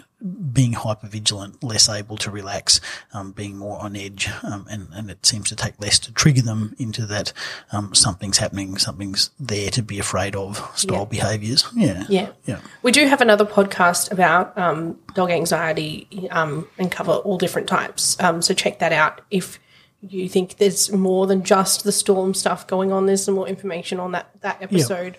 being 0.51 0.73
hyper 0.73 1.07
vigilant, 1.07 1.63
less 1.63 1.87
able 1.89 2.17
to 2.17 2.31
relax, 2.31 2.81
um, 3.13 3.31
being 3.33 3.57
more 3.57 3.79
on 3.79 3.95
edge, 3.95 4.29
um, 4.43 4.65
and, 4.71 4.87
and 4.93 5.11
it 5.11 5.23
seems 5.25 5.49
to 5.49 5.55
take 5.55 5.79
less 5.79 5.99
to 5.99 6.11
trigger 6.11 6.41
them 6.41 6.73
into 6.79 7.05
that, 7.05 7.31
um, 7.71 7.93
something's 7.93 8.37
happening, 8.37 8.77
something's 8.77 9.29
there 9.39 9.69
to 9.71 9.81
be 9.81 9.99
afraid 9.99 10.35
of 10.35 10.57
style 10.75 10.99
Yeah. 10.99 11.05
behaviors. 11.05 11.65
Yeah. 11.75 12.05
Yeah. 12.09 12.29
Yeah. 12.45 12.59
We 12.83 12.91
do 12.91 13.07
have 13.07 13.21
another 13.21 13.45
podcast 13.45 14.11
about 14.11 14.57
um, 14.57 14.99
dog 15.13 15.31
anxiety 15.31 16.27
um, 16.31 16.67
and 16.77 16.91
cover 16.91 17.13
all 17.13 17.37
different 17.37 17.67
types. 17.67 18.19
Um, 18.21 18.41
so 18.41 18.53
check 18.53 18.79
that 18.79 18.91
out 18.93 19.21
if 19.31 19.59
you 20.01 20.29
think 20.29 20.57
there's 20.57 20.91
more 20.91 21.25
than 21.25 21.43
just 21.43 21.83
the 21.83 21.91
storm 21.91 22.33
stuff 22.33 22.67
going 22.67 22.91
on. 22.91 23.05
There's 23.07 23.23
some 23.23 23.33
more 23.35 23.47
information 23.47 23.99
on 23.99 24.11
that 24.11 24.29
that 24.41 24.61
episode. 24.61 25.17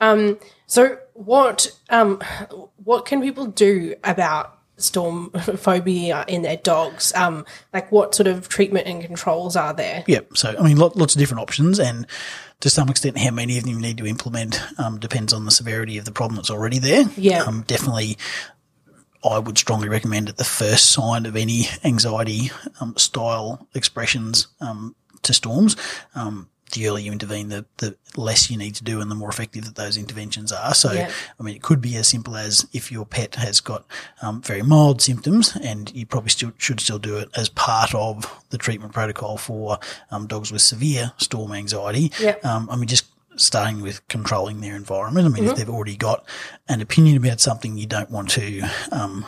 Um, 0.00 0.38
so 0.66 0.98
what 1.14 1.70
um, 1.90 2.20
what 2.84 3.06
can 3.06 3.22
people 3.22 3.46
do 3.46 3.94
about 4.04 4.57
storm 4.78 5.30
phobia 5.56 6.24
in 6.28 6.42
their 6.42 6.56
dogs? 6.56 7.12
Um, 7.14 7.44
like 7.72 7.92
what 7.92 8.14
sort 8.14 8.26
of 8.26 8.48
treatment 8.48 8.86
and 8.86 9.02
controls 9.02 9.56
are 9.56 9.74
there? 9.74 10.04
Yeah. 10.06 10.20
So, 10.34 10.54
I 10.58 10.62
mean, 10.62 10.76
lot, 10.76 10.96
lots 10.96 11.14
of 11.14 11.18
different 11.18 11.42
options, 11.42 11.78
and 11.78 12.06
to 12.60 12.70
some 12.70 12.88
extent, 12.88 13.18
how 13.18 13.30
many 13.30 13.58
of 13.58 13.64
them 13.64 13.74
you 13.74 13.80
need 13.80 13.98
to 13.98 14.06
implement 14.06 14.60
um, 14.78 14.98
depends 14.98 15.32
on 15.32 15.44
the 15.44 15.50
severity 15.50 15.98
of 15.98 16.04
the 16.04 16.12
problem 16.12 16.36
that's 16.36 16.50
already 16.50 16.78
there. 16.78 17.04
Yeah. 17.16 17.42
Um, 17.42 17.62
definitely, 17.66 18.18
I 19.24 19.38
would 19.38 19.58
strongly 19.58 19.88
recommend 19.88 20.28
at 20.28 20.36
the 20.36 20.44
first 20.44 20.90
sign 20.90 21.26
of 21.26 21.36
any 21.36 21.66
anxiety 21.84 22.50
um, 22.80 22.96
style 22.96 23.66
expressions 23.74 24.48
um, 24.60 24.94
to 25.22 25.32
storms. 25.32 25.76
The 26.70 26.88
earlier 26.88 27.06
you 27.06 27.12
intervene, 27.12 27.48
the, 27.48 27.64
the 27.78 27.96
less 28.16 28.50
you 28.50 28.56
need 28.56 28.74
to 28.76 28.84
do 28.84 29.00
and 29.00 29.10
the 29.10 29.14
more 29.14 29.28
effective 29.28 29.64
that 29.64 29.74
those 29.74 29.96
interventions 29.96 30.52
are. 30.52 30.74
So. 30.74 30.90
I 31.38 31.42
mean, 31.42 31.54
it 31.54 31.62
could 31.62 31.80
be 31.80 31.96
as 31.96 32.08
simple 32.08 32.36
as 32.36 32.66
if 32.72 32.90
your 32.90 33.06
pet 33.06 33.36
has 33.36 33.60
got 33.60 33.86
um, 34.22 34.42
very 34.42 34.62
mild 34.62 35.00
symptoms 35.00 35.56
and 35.62 35.92
you 35.94 36.06
probably 36.06 36.30
still 36.30 36.52
should 36.58 36.80
still 36.80 36.98
do 36.98 37.18
it 37.18 37.28
as 37.36 37.48
part 37.48 37.94
of 37.94 38.42
the 38.50 38.58
treatment 38.58 38.92
protocol 38.92 39.36
for 39.36 39.78
um, 40.10 40.26
dogs 40.26 40.52
with 40.52 40.62
severe 40.62 41.12
storm 41.16 41.52
anxiety. 41.52 42.12
Yep. 42.20 42.44
Um, 42.44 42.68
I 42.70 42.76
mean, 42.76 42.88
just 42.88 43.06
starting 43.36 43.80
with 43.80 44.06
controlling 44.08 44.60
their 44.60 44.74
environment. 44.74 45.26
I 45.26 45.30
mean, 45.30 45.44
if 45.44 45.56
they've 45.56 45.68
already 45.68 45.96
got 45.96 46.26
an 46.68 46.80
opinion 46.80 47.16
about 47.16 47.40
something, 47.40 47.78
you 47.78 47.86
don't 47.86 48.10
want 48.10 48.30
to 48.30 48.68
um, 48.90 49.26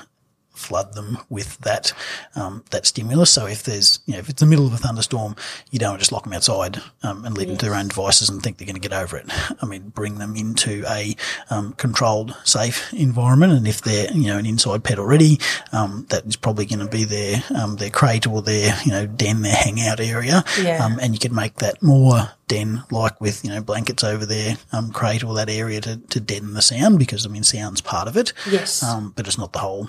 flood 0.61 0.95
them 0.95 1.19
with 1.29 1.59
that 1.59 1.93
um, 2.37 2.65
that 2.71 2.87
stimulus. 2.87 3.33
So 3.33 3.47
if 3.47 3.63
there's 3.63 4.01
you 4.07 4.15
know 4.15 4.21
if 4.21 4.29
it's 4.29 4.41
the 4.41 4.47
middle 4.47 4.67
of 4.67 4.73
a 4.73 4.77
thunderstorm, 4.77 5.37
you 5.71 5.79
don't 5.79 5.99
just 5.99 6.13
lock 6.13 6.25
them 6.25 6.33
outside 6.33 6.81
um, 7.03 7.25
and 7.25 7.37
leave 7.37 7.49
them 7.49 7.57
to 7.57 7.67
their 7.67 7.75
own 7.75 7.89
devices 7.89 8.29
and 8.29 8.43
think 8.43 8.59
they're 8.59 8.67
going 8.67 8.81
to 8.81 8.89
get 8.89 8.97
over 8.97 9.17
it. 9.17 9.27
I 9.63 9.67
mean, 9.67 9.89
bring 9.89 10.19
them 10.19 10.37
into 10.37 10.85
a 10.89 11.17
um, 11.51 11.73
controlled, 11.75 12.37
safe 12.45 12.93
environment. 12.93 13.53
And 13.53 13.67
if 13.67 13.83
they're 13.83 14.11
you 14.13 14.27
know 14.27 14.39
an 14.39 14.47
inside 14.47 14.85
pet 14.85 14.99
already, 14.99 15.39
um, 15.73 16.07
that 16.11 16.27
is 16.27 16.37
probably 16.37 16.67
going 16.67 16.81
to 16.81 16.87
be 16.87 17.05
their 17.05 17.43
um, 17.57 17.77
their 17.77 17.91
crate 17.91 18.27
or 18.27 18.43
their 18.43 18.77
you 18.85 18.93
know 18.93 19.07
den, 19.07 19.43
their 19.43 19.55
hangout 19.55 20.01
area. 20.01 20.45
Yeah. 20.61 20.85
Um, 20.85 20.99
and 21.01 21.15
you 21.15 21.19
can 21.19 21.35
make 21.35 21.57
that 21.57 21.83
more 21.83 22.31
den 22.51 22.83
like 22.91 23.21
with 23.21 23.45
you 23.45 23.51
know 23.51 23.63
blankets 23.63 24.03
over 24.03 24.27
their 24.27 24.57
um, 24.73 24.91
crate 24.91 25.23
or 25.23 25.35
that 25.35 25.49
area 25.49 25.81
to, 25.81 25.97
to 25.97 26.19
deaden 26.19 26.55
the 26.55 26.63
sound 26.63 26.99
because 26.99 27.25
I 27.25 27.29
mean 27.29 27.45
sound's 27.45 27.81
part 27.81 28.09
of 28.09 28.17
it. 28.17 28.33
Yes. 28.51 28.83
Um, 28.83 29.13
but 29.15 29.27
it's 29.27 29.39
not 29.39 29.53
the 29.53 29.61
whole 29.61 29.89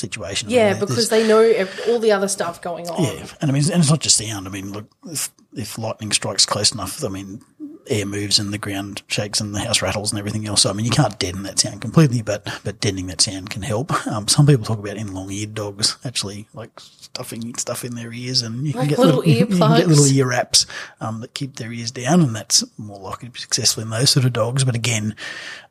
situation. 0.00 0.50
Yeah, 0.50 0.70
mean, 0.70 0.72
there's- 0.72 0.88
because 0.90 1.08
they 1.10 1.26
know 1.28 1.64
all 1.88 1.98
the 2.00 2.12
other 2.12 2.28
stuff 2.28 2.60
going 2.62 2.88
on. 2.88 3.02
yeah, 3.04 3.26
and 3.40 3.50
I 3.50 3.54
mean, 3.54 3.62
and 3.70 3.80
it's 3.80 3.90
not 3.90 4.00
just 4.00 4.16
sound. 4.16 4.46
I 4.46 4.50
mean, 4.50 4.72
look, 4.72 4.90
if, 5.06 5.30
if 5.54 5.78
lightning 5.78 6.12
strikes 6.12 6.44
close 6.46 6.72
enough, 6.72 7.04
I 7.04 7.08
mean, 7.08 7.42
air 7.88 8.06
moves 8.06 8.38
and 8.38 8.52
the 8.52 8.58
ground 8.58 9.02
shakes 9.08 9.40
and 9.40 9.54
the 9.54 9.60
house 9.60 9.82
rattles 9.82 10.12
and 10.12 10.18
everything 10.18 10.46
else. 10.46 10.62
So, 10.62 10.70
I 10.70 10.72
mean, 10.72 10.84
you 10.86 10.92
can't 10.92 11.18
deaden 11.18 11.42
that 11.44 11.58
sound 11.58 11.80
completely, 11.80 12.22
but 12.22 12.46
but 12.64 12.80
deadening 12.80 13.06
that 13.08 13.20
sound 13.20 13.50
can 13.50 13.62
help. 13.62 14.06
Um, 14.06 14.28
some 14.28 14.46
people 14.46 14.64
talk 14.64 14.78
about 14.78 14.96
in 14.96 15.12
long-eared 15.14 15.54
dogs 15.54 15.96
actually 16.04 16.46
like 16.54 16.78
stuffing 16.80 17.54
stuff 17.56 17.84
in 17.84 17.94
their 17.94 18.12
ears, 18.12 18.42
and 18.42 18.66
you 18.66 18.72
can 18.72 18.88
get 18.88 18.98
little 18.98 19.24
you 19.26 19.46
can 19.46 19.58
get 19.58 19.88
little 19.88 20.06
ear 20.06 20.26
wraps 20.26 20.66
um, 21.00 21.20
that 21.20 21.34
keep 21.34 21.56
their 21.56 21.72
ears 21.72 21.90
down, 21.90 22.20
and 22.20 22.34
that's 22.36 22.64
more 22.78 22.98
likely 22.98 23.28
to 23.28 23.32
be 23.32 23.40
successful 23.40 23.82
in 23.82 23.90
those 23.90 24.10
sort 24.10 24.24
of 24.26 24.32
dogs. 24.32 24.64
But 24.64 24.74
again, 24.74 25.16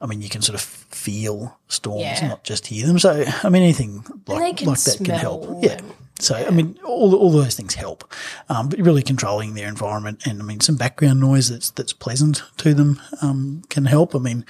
I 0.02 0.06
mean, 0.06 0.22
you 0.22 0.30
can 0.30 0.42
sort 0.42 0.56
of 0.56 0.62
feel 0.62 1.58
storms, 1.68 2.02
Yeah. 2.02 2.28
not 2.30 2.44
just 2.44 2.68
hear 2.68 2.88
them. 2.88 3.00
So, 3.00 3.26
I 3.44 3.50
mean, 3.50 3.64
anything 3.64 4.04
like, 4.28 4.62
like 4.66 4.80
that 4.80 4.98
can 4.98 5.16
help. 5.16 5.64
Yeah. 5.64 5.80
So, 6.20 6.36
I 6.36 6.50
mean, 6.50 6.78
all, 6.84 7.16
all 7.16 7.32
those 7.32 7.56
things 7.56 7.76
help, 7.76 8.14
um, 8.50 8.70
but 8.70 8.80
really 8.80 9.02
controlling 9.04 9.54
their 9.54 9.68
environment 9.68 10.26
and 10.26 10.42
I 10.42 10.46
mean, 10.46 10.60
some 10.60 10.76
background 10.76 11.20
noise 11.20 11.50
that's, 11.50 11.72
that's 11.72 11.94
pleasant 11.94 12.44
to 12.58 12.74
them, 12.74 13.02
um, 13.22 13.64
can 13.70 13.86
help. 13.86 14.16
I 14.16 14.20
mean, 14.20 14.46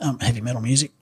um, 0.00 0.18
heavy 0.20 0.40
metal 0.40 0.60
music 0.60 0.92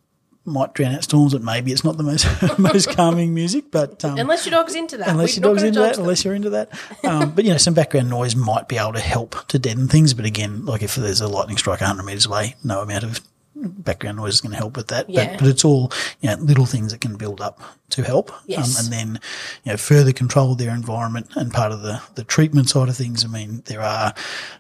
might 0.45 0.73
drown 0.75 0.95
out 0.95 1.05
storms, 1.05 1.33
but 1.33 1.43
maybe 1.43 1.71
it's 1.73 1.85
not 1.85 1.97
the 1.97 2.03
most, 2.03 2.27
most 2.59 2.89
calming 2.91 3.35
music, 3.35 3.65
but, 3.71 4.05
um, 4.05 4.19
Unless 4.19 4.47
your 4.47 4.53
dog's 4.53 4.75
into 4.75 4.97
that. 4.97 5.09
unless 5.09 5.37
your 5.37 5.43
dog's 5.43 5.63
into 5.63 5.81
that, 5.81 5.95
them. 5.95 6.03
unless 6.03 6.25
you're 6.25 6.35
into 6.35 6.51
that. 6.51 6.71
Um, 7.05 7.33
but 7.33 7.45
you 7.45 7.51
know, 7.51 7.59
some 7.59 7.75
background 7.75 8.09
noise 8.09 8.35
might 8.35 8.69
be 8.69 8.79
able 8.79 8.95
to 8.95 9.01
help 9.01 9.47
to 9.49 9.59
deaden 9.59 9.89
things. 9.89 10.15
But 10.15 10.25
again, 10.25 10.65
like 10.65 10.83
if 10.83 10.95
there's 10.95 11.21
a 11.21 11.29
lightning 11.29 11.59
strike 11.59 11.81
100 11.81 12.03
meters 12.05 12.27
away, 12.27 12.57
no 12.65 12.81
amount 12.81 13.05
of 13.05 13.21
background 13.55 14.17
noise 14.17 14.35
is 14.35 14.41
going 14.41 14.53
to 14.53 14.57
help 14.57 14.77
with 14.77 14.89
that. 14.89 15.11
Yeah. 15.11 15.33
But, 15.33 15.41
but 15.41 15.49
it's 15.49 15.65
all 15.65 15.93
you 16.21 16.31
know 16.31 16.37
little 16.37 16.67
things 16.67 16.93
that 16.93 17.01
can 17.01 17.17
build 17.17 17.41
up 17.41 17.61
to 17.91 18.03
help. 18.03 18.33
Yes. 18.47 18.79
Um, 18.79 18.85
and 18.85 18.93
then 18.93 19.21
you 19.65 19.73
know 19.73 19.77
further 19.77 20.13
control 20.13 20.55
their 20.55 20.71
environment 20.75 21.29
and 21.37 21.53
part 21.53 21.73
of 21.73 21.83
the 21.83 22.01
the 22.15 22.25
treatment 22.25 22.69
side 22.69 22.89
of 22.89 22.97
things. 22.97 23.25
I 23.25 23.29
mean, 23.29 23.63
there 23.67 23.81
are 23.83 24.15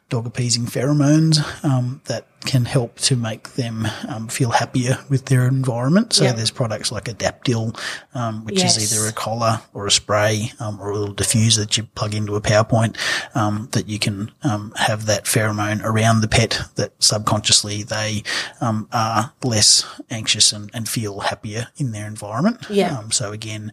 dog 0.09 0.27
appeasing 0.27 0.67
pheromones 0.67 1.39
um, 1.65 2.01
that 2.07 2.27
can 2.45 2.65
help 2.65 2.97
to 2.99 3.15
make 3.15 3.51
them 3.51 3.87
um, 4.09 4.27
feel 4.27 4.51
happier 4.51 4.99
with 5.09 5.27
their 5.27 5.47
environment. 5.47 6.13
So 6.15 6.25
Yeah. 6.25 6.33
there's 6.33 6.51
products 6.51 6.91
like 6.91 7.05
Adaptil, 7.05 7.79
um, 8.15 8.45
which 8.45 8.59
Yes. 8.61 8.77
is 8.77 8.93
either 8.93 9.09
a 9.09 9.13
collar 9.13 9.61
or 9.75 9.87
a 9.87 9.91
spray 9.91 10.51
um, 10.59 10.81
or 10.81 10.91
a 10.91 10.99
little 10.99 11.15
diffuser 11.15 11.59
that 11.59 11.77
you 11.77 11.85
plug 11.85 12.15
into 12.15 12.35
a 12.35 12.41
power 12.41 12.65
point 12.65 12.97
um, 13.35 13.69
that 13.73 13.89
you 13.89 13.99
can 14.01 14.33
um, 14.43 14.73
have 14.77 15.07
that 15.07 15.27
pheromone 15.27 15.81
around 15.85 16.23
the 16.23 16.29
pet 16.29 16.59
that 16.77 16.93
subconsciously 16.99 17.83
they 17.85 18.25
um, 18.61 18.89
are 18.93 19.33
less 19.45 19.85
anxious 20.11 20.53
and, 20.53 20.71
and 20.75 20.89
feel 20.89 21.21
happier 21.21 21.69
in 21.77 21.93
their 21.93 22.07
environment. 22.07 22.59
Yeah. 22.71 22.99
Um, 22.99 23.13
so 23.21 23.33
again, 23.33 23.71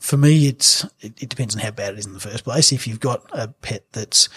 for 0.00 0.18
me, 0.18 0.48
it's 0.48 0.84
it, 1.00 1.22
it 1.22 1.28
depends 1.30 1.54
on 1.54 1.62
how 1.62 1.70
bad 1.70 1.94
it 1.94 1.98
is 1.98 2.04
in 2.04 2.12
the 2.12 2.20
first 2.20 2.44
place. 2.44 2.72
If 2.72 2.86
you've 2.86 3.00
got 3.00 3.24
a 3.32 3.48
pet 3.48 3.86
that's 3.92 4.28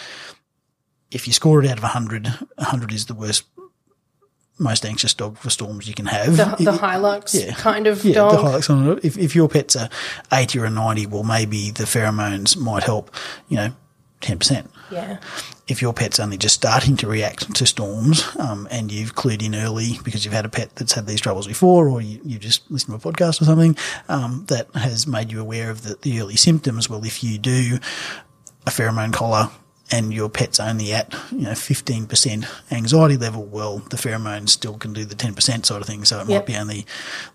if 1.11 1.27
you 1.27 1.33
score 1.33 1.61
it 1.61 1.69
out 1.69 1.77
of 1.77 1.83
100, 1.83 2.27
100 2.27 2.93
is 2.93 3.07
the 3.07 3.13
worst, 3.13 3.43
most 4.57 4.85
anxious 4.85 5.13
dog 5.13 5.37
for 5.37 5.49
storms 5.49 5.89
you 5.89 5.93
can 5.93 6.05
have. 6.05 6.37
the, 6.37 6.71
the 6.71 6.71
Hilux 6.71 7.33
yeah. 7.33 7.53
kind 7.53 7.85
of 7.85 8.05
yeah, 8.05 8.13
dog. 8.13 8.31
the 8.31 8.37
Hilux. 8.37 8.99
If, 9.03 9.17
if 9.17 9.35
your 9.35 9.49
pet's 9.49 9.75
a 9.75 9.89
80 10.31 10.59
or 10.59 10.65
a 10.65 10.69
90, 10.69 11.07
well, 11.07 11.23
maybe 11.23 11.71
the 11.71 11.83
pheromones 11.83 12.55
might 12.55 12.83
help, 12.83 13.13
you 13.49 13.57
know, 13.57 13.73
10%. 14.21 14.69
Yeah. 14.91 15.19
If 15.67 15.81
your 15.81 15.93
pet's 15.93 16.19
only 16.19 16.37
just 16.37 16.55
starting 16.55 16.97
to 16.97 17.07
react 17.07 17.53
to 17.55 17.65
storms 17.65 18.27
um, 18.37 18.67
and 18.71 18.91
you've 18.91 19.13
clued 19.15 19.43
in 19.45 19.53
early 19.55 19.99
because 20.03 20.25
you've 20.25 20.33
had 20.33 20.45
a 20.45 20.49
pet 20.49 20.75
that's 20.75 20.93
had 20.93 21.05
these 21.05 21.21
troubles 21.21 21.45
before 21.47 21.87
or 21.89 22.01
you, 22.01 22.19
you 22.23 22.39
just 22.39 22.69
listened 22.71 22.99
to 22.99 23.07
a 23.09 23.11
podcast 23.13 23.41
or 23.41 23.45
something 23.45 23.75
um, 24.07 24.45
that 24.47 24.67
has 24.73 25.05
made 25.05 25.31
you 25.31 25.39
aware 25.39 25.69
of 25.69 25.83
the, 25.83 25.95
the 26.01 26.19
early 26.21 26.35
symptoms, 26.35 26.89
well, 26.89 27.03
if 27.05 27.23
you 27.23 27.37
do 27.37 27.77
a 28.65 28.71
pheromone 28.71 29.13
collar 29.13 29.49
and 29.91 30.13
your 30.13 30.29
pet's 30.29 30.59
only 30.59 30.93
at 30.93 31.13
you 31.31 31.41
know 31.41 31.51
15% 31.51 32.45
anxiety 32.71 33.17
level, 33.17 33.43
well, 33.45 33.79
the 33.89 33.97
pheromones 33.97 34.49
still 34.49 34.77
can 34.77 34.93
do 34.93 35.05
the 35.05 35.15
10% 35.15 35.65
sort 35.65 35.81
of 35.81 35.87
thing. 35.87 36.03
So 36.05 36.17
it 36.19 36.27
Yep. 36.29 36.41
might 36.41 36.45
be 36.45 36.55
only 36.55 36.85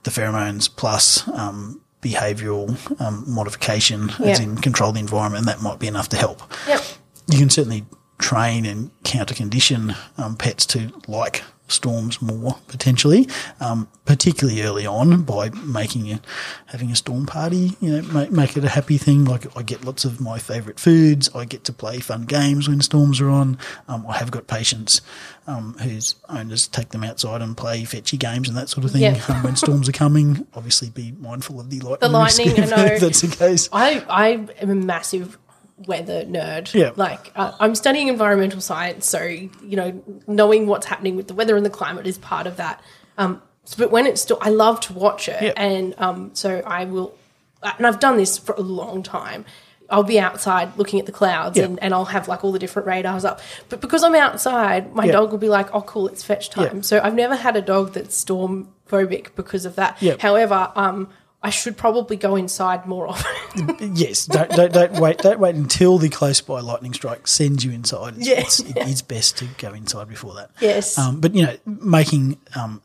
the 0.04 0.11
pheromones 0.11 0.68
plus 0.75 1.26
um, 1.28 1.80
behavioural 2.00 3.00
um, 3.00 3.25
modification, 3.26 4.11
as 4.23 4.38
in 4.38 4.56
control 4.58 4.92
the 4.92 5.00
environment, 5.00 5.46
that 5.46 5.62
might 5.62 5.78
be 5.78 5.87
enough 5.87 6.08
to 6.11 6.16
help. 6.16 6.42
Yep. 6.68 6.82
You 7.28 7.38
can 7.38 7.50
certainly 7.50 7.85
train 8.19 8.64
and 8.64 8.90
counter 9.02 9.35
condition 9.35 9.95
um, 10.16 10.37
pets 10.37 10.66
to 10.66 10.93
like 11.09 11.43
storms 11.66 12.21
more 12.21 12.59
potentially, 12.69 13.26
um, 13.59 13.88
particularly 14.04 14.62
early 14.62 14.87
on 14.87 15.23
by 15.23 15.49
making 15.50 16.07
it, 16.07 16.21
having 16.66 16.90
a 16.90 16.97
storm 16.97 17.25
party, 17.25 17.73
you 17.81 17.90
know, 17.90 18.02
make, 18.12 18.31
make 18.31 18.57
it 18.57 18.64
a 18.64 18.69
happy 18.69 18.99
thing. 18.99 19.25
Like 19.25 19.57
I 19.57 19.62
get 19.62 19.85
lots 19.85 20.04
of 20.04 20.21
my 20.21 20.38
favourite 20.38 20.78
foods. 20.78 21.31
I 21.35 21.45
get 21.45 21.64
to 21.64 21.73
play 21.73 22.00
fun 22.00 22.23
games 22.23 22.69
when 22.69 22.81
storms 22.83 23.21
are 23.21 23.31
on. 23.31 23.59
Um, 23.88 24.07
I 24.07 24.19
have 24.19 24.31
got 24.31 24.47
patients, 24.47 25.00
um, 25.47 25.76
whose 25.81 26.16
owners 26.28 26.69
take 26.69 26.90
them 26.90 27.02
outside 27.02 27.40
and 27.40 27.57
play 27.57 27.85
fetchy 27.85 28.19
games 28.19 28.49
and 28.49 28.57
that 28.59 28.69
sort 28.69 28.85
of 28.85 28.90
thing. 28.90 29.02
Yeah. 29.02 29.21
Um, 29.28 29.43
when 29.43 29.57
storms 29.57 29.88
are 29.88 29.93
coming, 29.93 30.47
obviously 30.54 30.90
be 30.90 31.12
mindful 31.12 31.61
of 31.61 31.71
the 31.71 31.81
lightning. 31.81 32.11
The 32.12 32.19
lightning, 32.19 32.49
I 32.49 32.52
if 32.62 32.71
know. 32.71 32.99
that's 32.99 33.23
the 33.23 33.35
case. 33.35 33.69
I 33.73 34.04
I 34.09 34.28
am 34.61 34.71
a 34.71 34.75
massive 34.75 35.38
weather 35.87 36.25
nerd. 36.25 36.73
Yeah. 36.75 36.93
Like 36.97 37.33
uh, 37.35 37.52
I'm 37.61 37.75
studying 37.75 38.09
environmental 38.09 38.61
science, 38.61 39.07
so 39.07 39.23
you 39.23 39.50
know, 39.62 40.02
knowing 40.26 40.66
what's 40.66 40.87
happening 40.87 41.16
with 41.16 41.28
the 41.28 41.35
weather 41.35 41.57
and 41.57 41.64
the 41.66 41.71
climate 41.71 42.07
is 42.07 42.19
part 42.19 42.47
of 42.47 42.57
that. 42.59 42.81
Um, 43.19 43.43
but 43.78 43.90
when 43.90 44.07
it's 44.07 44.21
still, 44.21 44.38
I 44.40 44.50
love 44.50 44.81
to 44.81 44.93
watch 44.93 45.28
it, 45.28 45.43
Yeah. 45.43 45.52
and 45.57 45.95
um, 45.99 46.31
so 46.35 46.62
I 46.66 46.85
will, 46.85 47.14
and 47.62 47.87
I've 47.87 47.99
done 48.00 48.16
this 48.19 48.37
for 48.38 48.54
a 48.54 48.61
long 48.61 49.02
time. 49.02 49.45
I'll 49.90 50.02
be 50.02 50.19
outside 50.19 50.76
looking 50.78 50.99
at 50.99 51.04
the 51.07 51.12
clouds 51.12 51.59
Yeah. 51.59 51.64
and, 51.66 51.83
and 51.83 51.93
I'll 51.93 52.07
have 52.07 52.26
like 52.26 52.43
all 52.43 52.52
the 52.52 52.59
different 52.59 52.88
radars 52.88 53.23
up. 53.25 53.40
But 53.69 53.83
because 53.83 54.02
I'm 54.02 54.14
outside, 54.14 54.95
my 54.95 55.04
Yeah. 55.04 55.12
dog 55.12 55.31
will 55.31 55.38
be 55.38 55.50
like, 55.50 55.69
oh, 55.75 55.83
cool, 55.83 56.09
it's 56.09 56.23
fetch 56.25 56.49
time. 56.49 56.83
So 56.83 57.00
I've 57.04 57.14
never 57.14 57.37
had 57.37 57.54
a 57.54 57.61
dog 57.61 57.93
that's 57.93 58.16
storm 58.16 58.69
phobic 58.88 59.35
because 59.37 59.66
of 59.66 59.76
that. 59.76 59.99
However, 60.21 60.73
um, 60.75 61.11
I 61.44 61.50
should 61.50 61.76
probably 61.76 62.16
go 62.16 62.34
inside 62.36 62.86
more 62.86 63.06
often. 63.06 63.76
Yes, 63.94 64.26
don't, 64.26 64.50
don't 64.50 64.72
don't 64.72 64.94
wait. 64.98 65.18
Don't 65.18 65.38
wait 65.38 65.54
until 65.54 65.98
the 65.98 66.08
close 66.08 66.40
by 66.40 66.58
lightning 66.60 66.92
strike 66.92 67.28
sends 67.28 67.64
you 67.64 67.70
inside. 67.70 68.14
It's, 68.16 68.26
Yeah. 68.26 68.40
it's, 68.40 68.60
it 68.60 68.76
is 68.78 69.02
best 69.02 69.38
to 69.38 69.46
go 69.58 69.72
inside 69.72 70.08
before 70.08 70.34
that. 70.34 70.50
Yes. 70.60 70.98
Um, 70.98 71.20
but 71.20 71.34
you 71.36 71.44
know, 71.46 71.56
making 71.66 72.38
um, 72.56 72.82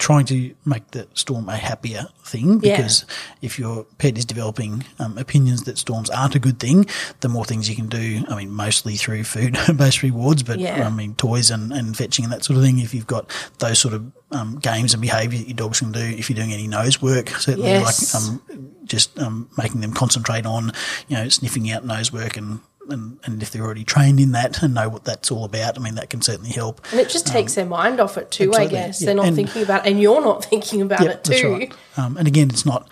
trying 0.00 0.24
to 0.24 0.54
make 0.64 0.90
the 0.92 1.06
storm 1.14 1.46
a 1.50 1.56
happier 1.56 2.06
thing 2.24 2.58
Yeah. 2.62 2.76
because 2.78 3.04
if 3.42 3.58
your 3.58 3.84
pet 3.98 4.16
is 4.16 4.24
developing 4.24 4.82
um, 4.98 5.18
opinions 5.18 5.64
that 5.64 5.76
storms 5.76 6.08
aren't 6.08 6.34
a 6.34 6.38
good 6.38 6.58
thing, 6.58 6.86
the 7.20 7.28
more 7.28 7.44
things 7.44 7.68
you 7.68 7.76
can 7.76 7.86
do. 7.88 8.24
I 8.28 8.34
mean, 8.34 8.50
mostly 8.50 8.96
through 8.96 9.24
food 9.24 9.58
based 9.76 10.02
rewards, 10.02 10.42
but 10.42 10.58
Yeah. 10.58 10.86
I 10.86 10.90
mean, 10.90 11.14
toys 11.16 11.50
and, 11.50 11.70
and 11.72 11.94
fetching 11.94 12.24
and 12.24 12.32
that 12.32 12.44
sort 12.44 12.56
of 12.56 12.64
thing. 12.64 12.78
If 12.78 12.94
you've 12.94 13.06
got 13.06 13.30
those 13.58 13.78
sort 13.78 13.92
of 13.92 14.10
um, 14.32 14.58
games 14.58 14.94
and 14.94 15.02
behaviour 15.02 15.38
that 15.38 15.48
your 15.48 15.56
dogs 15.56 15.80
can 15.80 15.92
do, 15.92 16.00
if 16.00 16.30
you're 16.30 16.36
doing 16.36 16.52
any 16.52 16.66
nose 16.66 17.02
work, 17.02 17.28
certainly 17.28 17.68
Yes. 17.70 18.14
like 18.14 18.22
um, 18.22 18.72
just 18.84 19.18
um, 19.18 19.50
making 19.58 19.82
them 19.82 19.92
concentrate 19.92 20.46
on, 20.46 20.72
you 21.08 21.16
know, 21.16 21.28
sniffing 21.28 21.70
out 21.70 21.84
nose 21.84 22.10
work 22.10 22.36
and 22.38 22.60
and, 22.92 23.18
and 23.24 23.42
if 23.42 23.50
they're 23.50 23.62
already 23.64 23.84
trained 23.84 24.20
in 24.20 24.32
that 24.32 24.62
and 24.62 24.74
know 24.74 24.88
what 24.88 25.04
that's 25.04 25.30
all 25.30 25.44
about, 25.44 25.78
I 25.78 25.80
mean, 25.80 25.94
that 25.96 26.10
can 26.10 26.22
certainly 26.22 26.50
help. 26.50 26.80
And 26.90 27.00
it 27.00 27.08
just 27.08 27.26
takes 27.26 27.54
their 27.54 27.66
mind 27.66 28.00
off 28.00 28.16
it 28.18 28.30
too, 28.30 28.52
I 28.54 28.66
guess. 28.66 29.00
yeah. 29.00 29.06
They're 29.06 29.14
not 29.14 29.26
And- 29.26 29.36
thinking 29.36 29.62
about 29.62 29.86
it, 29.86 29.90
and 29.92 30.00
you're 30.00 30.20
not 30.22 30.44
thinking 30.50 30.82
about 30.82 31.02
it 31.02 31.24
too. 31.24 31.52
right. 31.52 31.72
Um, 31.96 32.16
and 32.16 32.26
again, 32.28 32.50
it's 32.50 32.66
not 32.66 32.88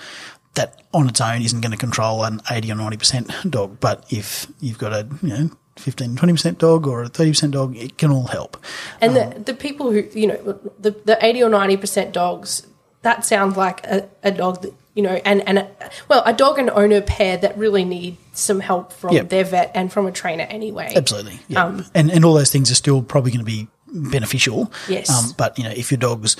that 0.55 0.83
on 0.93 1.09
its 1.09 1.21
own 1.21 1.43
isn't 1.43 1.61
going 1.61 1.71
to 1.73 1.79
control 1.79 2.25
an 2.25 2.41
80 2.51 2.73
or 2.73 2.75
90% 2.77 3.51
dog, 3.51 3.79
but 3.81 4.05
if 4.11 4.47
you've 4.61 4.79
got 4.79 4.93
a, 4.93 5.07
you 5.23 5.29
know, 5.29 5.51
15, 5.77 6.17
20% 6.17 6.59
dog 6.59 6.87
or 6.89 7.05
a 7.05 7.09
30% 7.09 7.53
dog, 7.53 7.77
it 7.77 7.97
can 7.99 8.11
all 8.11 8.27
help. 8.27 8.57
And 9.01 9.15
the, 9.15 9.41
the 9.45 9.55
people 9.55 9.93
who, 9.93 10.05
you 10.13 10.27
know, 10.27 10.59
the, 10.81 10.91
the 11.05 11.17
80 11.25 11.45
or 11.45 11.51
90% 11.51 12.11
dogs, 12.13 12.67
that 13.03 13.25
sounds 13.25 13.57
like 13.57 13.87
a, 13.87 14.09
a 14.25 14.33
dog 14.33 14.63
that, 14.63 14.75
you 14.99 15.03
know, 15.05 15.21
and, 15.25 15.49
and 15.49 15.59
a, 15.59 15.71
well, 16.09 16.25
a 16.27 16.33
dog 16.33 16.59
and 16.59 16.71
owner 16.71 17.01
pair 17.01 17.37
that 17.37 17.57
really 17.57 17.85
need 17.85 18.17
some 18.33 18.59
help 18.59 18.93
from 18.93 19.15
Yep. 19.15 19.29
their 19.29 19.45
vet 19.45 19.71
and 19.73 19.93
from 19.93 20.07
a 20.09 20.11
trainer 20.11 20.43
anyway. 20.51 20.93
Absolutely. 20.97 21.39
Yeah. 21.47 21.67
Um, 21.67 21.87
and, 21.95 22.11
and 22.11 22.25
all 22.25 22.35
those 22.35 22.51
things 22.51 22.69
are 22.73 22.75
still 22.75 23.01
probably 23.03 23.31
going 23.31 23.39
to 23.39 23.45
be 23.45 23.69
beneficial. 23.87 24.63
Um, 24.63 24.71
Yes. 24.89 25.33
but, 25.35 25.57
you 25.57 25.63
know, 25.63 25.71
if 25.71 25.93
your 25.93 25.99
dog's 25.99 26.37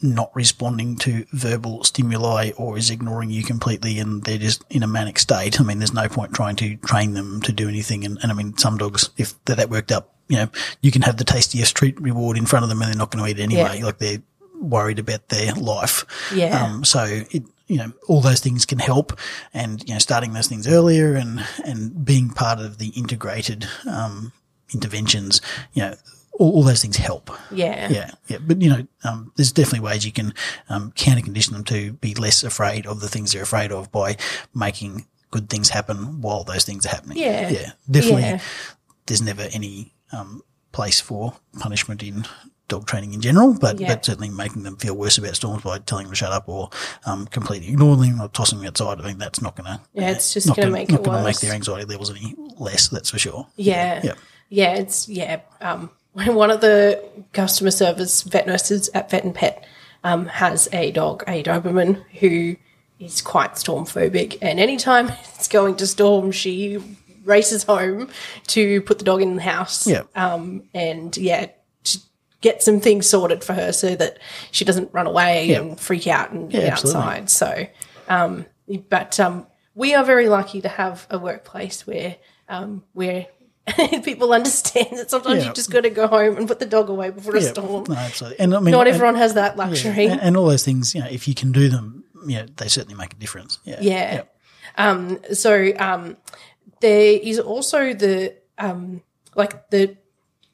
not 0.00 0.30
responding 0.36 0.94
to 0.98 1.24
verbal 1.32 1.82
stimuli 1.82 2.52
or 2.56 2.78
is 2.78 2.90
ignoring 2.90 3.30
you 3.30 3.42
completely 3.42 3.98
and 3.98 4.22
they're 4.22 4.38
just 4.38 4.62
in 4.70 4.84
a 4.84 4.86
manic 4.86 5.18
state, 5.18 5.60
I 5.60 5.64
mean, 5.64 5.78
there's 5.80 5.92
no 5.92 6.06
point 6.08 6.34
trying 6.34 6.54
to 6.56 6.76
train 6.76 7.14
them 7.14 7.42
to 7.42 7.50
do 7.50 7.68
anything. 7.68 8.04
And, 8.04 8.18
and 8.22 8.30
I 8.30 8.36
mean, 8.36 8.56
some 8.56 8.78
dogs, 8.78 9.10
if 9.16 9.34
they're 9.46 9.56
that 9.56 9.68
worked 9.68 9.90
up, 9.90 10.14
you 10.28 10.36
know, 10.36 10.48
you 10.80 10.92
can 10.92 11.02
have 11.02 11.16
the 11.16 11.24
tastiest 11.24 11.74
treat 11.74 12.00
reward 12.00 12.38
in 12.38 12.46
front 12.46 12.62
of 12.62 12.68
them 12.68 12.80
and 12.82 12.88
they're 12.92 12.96
not 12.98 13.10
going 13.10 13.24
to 13.24 13.28
eat 13.28 13.40
it 13.40 13.42
anyway. 13.42 13.78
Yeah. 13.80 13.84
Like 13.86 13.98
they're 13.98 14.22
worried 14.60 14.98
about 14.98 15.28
their 15.28 15.52
life. 15.54 16.04
Yeah. 16.34 16.64
Um, 16.64 16.84
so 16.84 17.04
it, 17.30 17.44
you 17.66 17.76
know, 17.76 17.92
all 18.08 18.20
those 18.20 18.40
things 18.40 18.64
can 18.64 18.78
help 18.78 19.18
and, 19.52 19.86
you 19.86 19.94
know, 19.94 19.98
starting 19.98 20.32
those 20.32 20.48
things 20.48 20.66
earlier 20.66 21.14
and, 21.14 21.46
and 21.64 22.04
being 22.04 22.30
part 22.30 22.60
of 22.60 22.78
the 22.78 22.88
integrated, 22.88 23.66
um, 23.90 24.32
interventions, 24.72 25.40
you 25.74 25.82
know, 25.82 25.94
all, 26.38 26.52
all 26.52 26.62
those 26.62 26.80
things 26.80 26.96
help. 26.96 27.30
Yeah. 27.50 27.88
Yeah. 27.90 28.10
Yeah. 28.26 28.38
But, 28.40 28.62
you 28.62 28.70
know, 28.70 28.86
um, 29.04 29.32
there's 29.36 29.52
definitely 29.52 29.80
ways 29.80 30.06
you 30.06 30.12
can, 30.12 30.32
um, 30.68 30.92
counter 30.92 31.22
condition 31.22 31.52
them 31.52 31.64
to 31.64 31.92
be 31.92 32.14
less 32.14 32.42
afraid 32.42 32.86
of 32.86 33.00
the 33.00 33.08
things 33.08 33.32
they're 33.32 33.42
afraid 33.42 33.70
of 33.70 33.92
by 33.92 34.16
making 34.54 35.06
good 35.30 35.50
things 35.50 35.68
happen 35.68 36.22
while 36.22 36.44
those 36.44 36.64
things 36.64 36.86
are 36.86 36.90
happening. 36.90 37.18
Yeah. 37.18 37.50
Yeah. 37.50 37.72
Definitely. 37.90 38.22
Yeah. 38.22 38.40
There's 39.06 39.22
never 39.22 39.48
any, 39.52 39.92
um, 40.12 40.42
place 40.70 41.00
for 41.00 41.34
punishment 41.58 42.02
in 42.02 42.24
dog 42.68 42.86
training 42.86 43.14
in 43.14 43.20
general, 43.20 43.54
but, 43.58 43.80
Yeah. 43.80 43.88
but 43.88 44.04
certainly 44.04 44.28
making 44.28 44.62
them 44.62 44.76
feel 44.76 44.94
worse 44.94 45.18
about 45.18 45.34
storms 45.36 45.62
by 45.62 45.78
telling 45.78 46.04
them 46.04 46.12
to 46.12 46.16
shut 46.16 46.32
up 46.32 46.48
or 46.48 46.70
um, 47.06 47.26
completely 47.26 47.68
ignoring 47.70 48.00
them 48.00 48.20
or 48.20 48.28
tossing 48.28 48.58
them 48.58 48.68
outside. 48.68 49.00
I 49.00 49.06
mean, 49.08 49.18
that's 49.18 49.40
not 49.42 49.56
going 49.56 49.66
to 49.66 49.80
Yeah, 49.94 50.10
it's 50.10 50.32
just 50.34 50.46
not 50.46 50.56
gonna 50.56 50.66
gonna- 50.68 50.72
make 50.78 50.90
not 50.90 51.02
gonna 51.02 51.24
make 51.24 51.40
their 51.40 51.52
anxiety 51.54 51.86
levels 51.86 52.10
any 52.10 52.34
less. 52.58 52.88
That's 52.88 53.10
for 53.10 53.18
sure. 53.18 53.46
Yeah. 53.56 54.00
Yeah. 54.04 54.12
Yeah, 54.50 54.74
it's 54.74 55.08
yeah. 55.08 55.40
Um, 55.60 55.90
one 56.12 56.50
of 56.50 56.60
the 56.60 57.02
customer 57.32 57.70
service 57.70 58.22
vet 58.22 58.46
nurses 58.46 58.88
at 58.94 59.10
Vet 59.10 59.24
and 59.24 59.34
Pet 59.34 59.64
um, 60.04 60.26
has 60.26 60.68
a 60.72 60.90
dog, 60.92 61.24
a 61.26 61.42
Doberman, 61.42 62.02
who 62.20 62.56
is 63.00 63.20
quite 63.20 63.56
storm 63.58 63.84
phobic, 63.84 64.38
and 64.42 64.58
anytime 64.60 65.08
it's 65.36 65.48
going 65.48 65.76
to 65.76 65.86
storm, 65.86 66.32
she 66.32 66.78
races 67.24 67.62
home 67.64 68.08
to 68.46 68.80
put 68.82 68.98
the 68.98 69.04
dog 69.04 69.20
in 69.20 69.36
the 69.36 69.42
house. 69.42 69.86
Yeah. 69.86 70.02
Um, 70.16 70.62
and 70.72 71.14
yeah, 71.16 71.46
to 71.46 71.52
get 72.40 72.62
some 72.62 72.80
things 72.80 73.08
sorted 73.08 73.42
for 73.42 73.52
her 73.52 73.72
so 73.72 73.96
that 73.96 74.18
she 74.52 74.64
doesn't 74.64 74.92
run 74.92 75.06
away 75.06 75.46
Yeah. 75.48 75.60
and 75.60 75.80
freak 75.80 76.06
out 76.06 76.30
and 76.30 76.52
Yeah, 76.52 76.72
outside. 76.72 77.28
So, 77.30 77.66
um, 78.08 78.46
but 78.88 79.18
um, 79.18 79.46
we 79.74 79.94
are 79.94 80.04
very 80.04 80.28
lucky 80.28 80.60
to 80.60 80.68
have 80.68 81.06
a 81.10 81.18
workplace 81.18 81.86
where 81.86 82.16
um, 82.48 82.84
where 82.92 83.26
people 84.02 84.32
understand 84.32 84.88
that 84.98 85.10
sometimes 85.10 85.42
Yeah. 85.42 85.48
you 85.48 85.54
just 85.54 85.70
got 85.70 85.82
to 85.82 85.90
go 85.90 86.06
home 86.06 86.36
and 86.36 86.48
put 86.48 86.58
the 86.58 86.66
dog 86.66 86.88
away 86.88 87.10
before 87.10 87.36
a 87.36 87.42
storm. 87.42 87.84
No, 87.88 87.94
absolutely. 87.94 88.40
And 88.40 88.54
I 88.54 88.60
mean, 88.60 88.72
Not 88.72 88.86
and- 88.86 88.94
everyone 88.94 89.16
has 89.16 89.34
that 89.34 89.56
luxury. 89.56 90.06
and, 90.06 90.20
and 90.20 90.36
all 90.36 90.46
those 90.46 90.64
things, 90.64 90.94
you 90.94 91.00
know, 91.02 91.08
if 91.10 91.28
you 91.28 91.34
can 91.34 91.52
do 91.52 91.68
them, 91.68 92.04
you 92.26 92.36
know, 92.38 92.46
they 92.56 92.68
certainly 92.68 92.94
make 92.96 93.12
a 93.12 93.16
difference. 93.16 93.58
Yeah. 93.64 93.78
Yeah. 93.80 94.22
Um, 94.76 95.18
so 95.34 95.72
um, 95.78 96.16
there 96.80 97.18
is 97.22 97.38
also 97.38 97.92
the 97.94 98.34
um, 98.58 99.02
like 99.34 99.68
the 99.70 99.96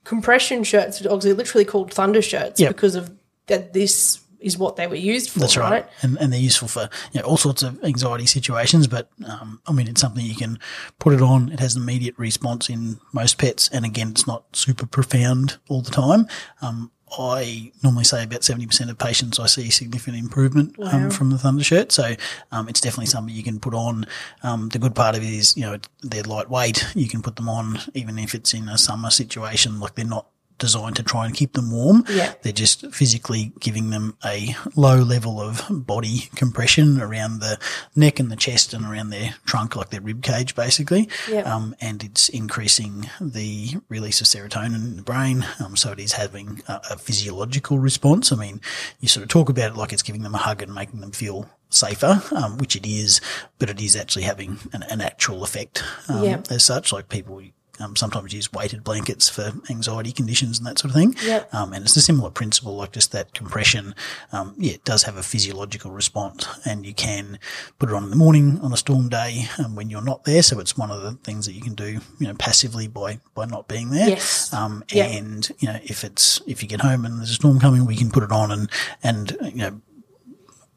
compression 0.05 0.65
shirts. 0.65 1.01
They're 1.01 1.35
literally 1.35 1.65
called 1.65 1.93
thunder 1.93 2.23
shirts 2.23 2.61
Yep. 2.61 2.69
because 2.75 2.95
of 2.95 3.11
that. 3.47 3.73
This 3.73 4.21
is 4.41 4.59
what 4.59 4.77
they 4.77 4.87
were 4.87 4.95
used 4.95 5.31
for. 5.31 5.39
That's 5.39 5.57
right. 5.57 5.71
right? 5.71 5.87
And, 6.03 6.19
and 6.19 6.31
they're 6.33 6.39
useful 6.41 6.69
for 6.69 6.91
you 7.13 7.21
know, 7.21 7.27
all 7.27 7.39
sorts 7.39 7.63
of 7.63 7.83
anxiety 7.83 8.27
situations. 8.27 8.87
But 8.87 9.09
um, 9.27 9.61
I 9.67 9.73
mean, 9.73 9.89
it's 9.89 10.01
something 10.03 10.25
you 10.25 10.35
can 10.35 10.59
put 10.99 11.15
it 11.15 11.23
on. 11.23 11.51
It 11.51 11.61
has 11.61 11.77
an 11.77 11.83
immediate 11.83 12.15
response 12.19 12.69
in 12.69 13.01
most 13.13 13.39
pets. 13.39 13.71
And 13.71 13.85
again, 13.87 14.11
it's 14.11 14.27
not 14.27 14.45
super 14.55 14.85
profound 14.87 15.59
all 15.69 15.81
the 15.81 15.91
time. 15.91 16.27
Um, 16.61 16.91
I 17.19 17.73
normally 17.83 18.05
say 18.05 18.25
about 18.25 18.41
70% 18.41 18.91
of 18.91 18.99
patients 18.99 19.39
I 19.39 19.47
see 19.47 19.71
significant 19.71 20.17
improvement 20.17 20.77
um, 20.81 21.11
from 21.11 21.31
the 21.31 21.39
Thunder 21.39 21.65
shirt. 21.65 21.93
So 21.93 22.15
um, 22.53 22.69
it's 22.69 22.81
definitely 22.81 23.07
something 23.07 23.35
you 23.35 23.43
can 23.43 23.61
put 23.61 23.75
on. 23.75 24.07
Um, 24.43 24.69
the 24.69 24.79
good 24.79 24.95
part 24.95 25.17
of 25.17 25.23
it 25.23 25.33
is, 25.33 25.57
you 25.57 25.63
know, 25.63 25.79
they're 26.03 26.23
lightweight. 26.23 26.87
You 26.95 27.09
can 27.09 27.23
put 27.23 27.37
them 27.37 27.49
on 27.49 27.79
even 27.95 28.19
if 28.19 28.35
it's 28.35 28.55
in 28.55 28.69
a 28.69 28.79
summer 28.79 29.11
situation. 29.11 29.81
Like 29.81 29.95
they're 29.95 30.05
not 30.05 30.27
designed 30.59 30.97
to 30.97 31.03
try 31.03 31.27
and 31.27 31.35
keep 31.35 31.53
them 31.55 31.71
warm. 31.71 32.05
Yeah. 32.09 32.35
They're 32.43 32.53
just 32.53 32.87
physically 32.93 33.53
giving 33.61 33.91
them 33.91 34.17
a 34.25 34.55
low 34.77 34.97
level 35.03 35.41
of 35.41 35.63
body 35.71 36.29
compression 36.37 37.01
around 37.01 37.41
the 37.41 37.59
neck 37.97 38.21
and 38.21 38.31
the 38.31 38.37
chest 38.37 38.73
and 38.73 38.85
around 38.85 39.11
their 39.11 39.35
trunk, 39.47 39.77
like 39.77 39.91
their 39.91 40.01
rib 40.01 40.23
cage, 40.23 40.55
basically. 40.55 41.09
Yeah. 41.31 41.41
Um, 41.53 41.75
and 41.81 42.03
it's 42.05 42.29
increasing 42.29 43.11
the 43.21 43.75
release 43.89 44.21
of 44.21 44.27
serotonin 44.27 44.77
in 44.77 44.97
the 44.97 45.03
brain. 45.03 45.45
Um, 45.63 45.77
so 45.77 45.93
it 45.93 45.99
is 46.01 46.13
having 46.13 46.63
a, 46.69 46.81
a 46.93 46.99
physiological 46.99 47.79
response. 47.79 48.31
I 48.33 48.37
mean, 48.37 48.61
you 49.01 49.09
sort 49.09 49.23
of 49.23 49.29
talk 49.29 49.49
about 49.49 49.73
it 49.73 49.77
like 49.77 49.93
it's 49.93 50.03
giving 50.03 50.23
them 50.23 50.35
a 50.35 50.39
hug 50.39 50.63
and 50.63 50.75
making 50.75 51.01
them 51.01 51.11
feel 51.13 51.49
safer, 51.71 52.23
um, 52.37 52.59
which 52.59 52.77
it 52.77 52.87
is, 52.87 53.21
but 53.59 53.69
it 53.69 53.81
is 53.81 53.97
actually 53.97 54.23
having 54.23 54.59
an, 54.73 54.85
an 54.85 55.01
actual 55.01 55.43
effect 55.43 55.83
um, 56.09 56.23
Yeah. 56.25 56.43
as 56.49 56.65
such. 56.65 56.93
Like 56.93 57.09
people 57.09 57.43
um, 57.81 57.97
sometimes 57.97 58.33
use 58.33 58.53
weighted 58.53 58.85
blankets 58.85 59.29
for 59.29 59.53
anxiety 59.71 60.13
conditions 60.13 60.59
and 60.59 60.67
that 60.67 60.79
sort 60.79 60.91
of 60.91 60.97
thing. 60.97 61.15
Yep. 61.25 61.53
Um, 61.55 61.73
and 61.73 61.85
it's 61.85 61.97
a 61.97 62.01
similar 62.01 62.31
principle, 62.31 62.77
like 62.77 62.93
just 62.93 63.13
that 63.13 63.35
compression. 63.35 63.95
Um, 64.33 64.55
yeah, 64.59 64.75
it 64.75 64.85
does 64.85 65.03
have 65.05 65.17
a 65.17 65.23
physiological 65.23 65.91
response, 65.91 66.47
and 66.65 66.87
you 66.87 66.95
can 66.95 67.39
put 67.79 67.89
it 67.89 67.95
on 67.95 68.05
in 68.05 68.11
the 68.11 68.17
morning 68.17 68.61
on 68.61 68.73
a 68.73 68.77
storm 68.77 69.09
day 69.09 69.47
um, 69.59 69.75
when 69.75 69.91
you're 69.91 70.03
not 70.03 70.25
there. 70.25 70.43
So 70.43 70.61
it's 70.61 70.77
one 70.77 70.91
of 70.91 71.03
the 71.03 71.13
things 71.25 71.47
that 71.47 71.53
you 71.53 71.61
can 71.63 71.75
do, 71.75 72.01
you 72.19 72.27
know, 72.27 72.35
passively 72.35 72.87
by 72.89 73.19
by 73.35 73.47
not 73.47 73.69
being 73.69 73.91
there. 73.91 74.09
Yes. 74.09 74.53
Um, 74.53 74.85
Yep. 74.93 75.11
and 75.11 75.51
you 75.59 75.69
know, 75.69 75.79
if 75.83 76.05
it's 76.05 76.41
if 76.47 76.63
you 76.63 76.69
get 76.69 76.81
home 76.81 77.05
and 77.05 77.19
there's 77.19 77.31
a 77.31 77.35
storm 77.35 77.59
coming, 77.59 77.87
we 77.87 77.97
can 77.97 78.11
put 78.11 78.23
it 78.23 78.31
on 78.33 78.51
and 78.51 78.71
and 79.03 79.37
you 79.43 79.57
know. 79.57 79.81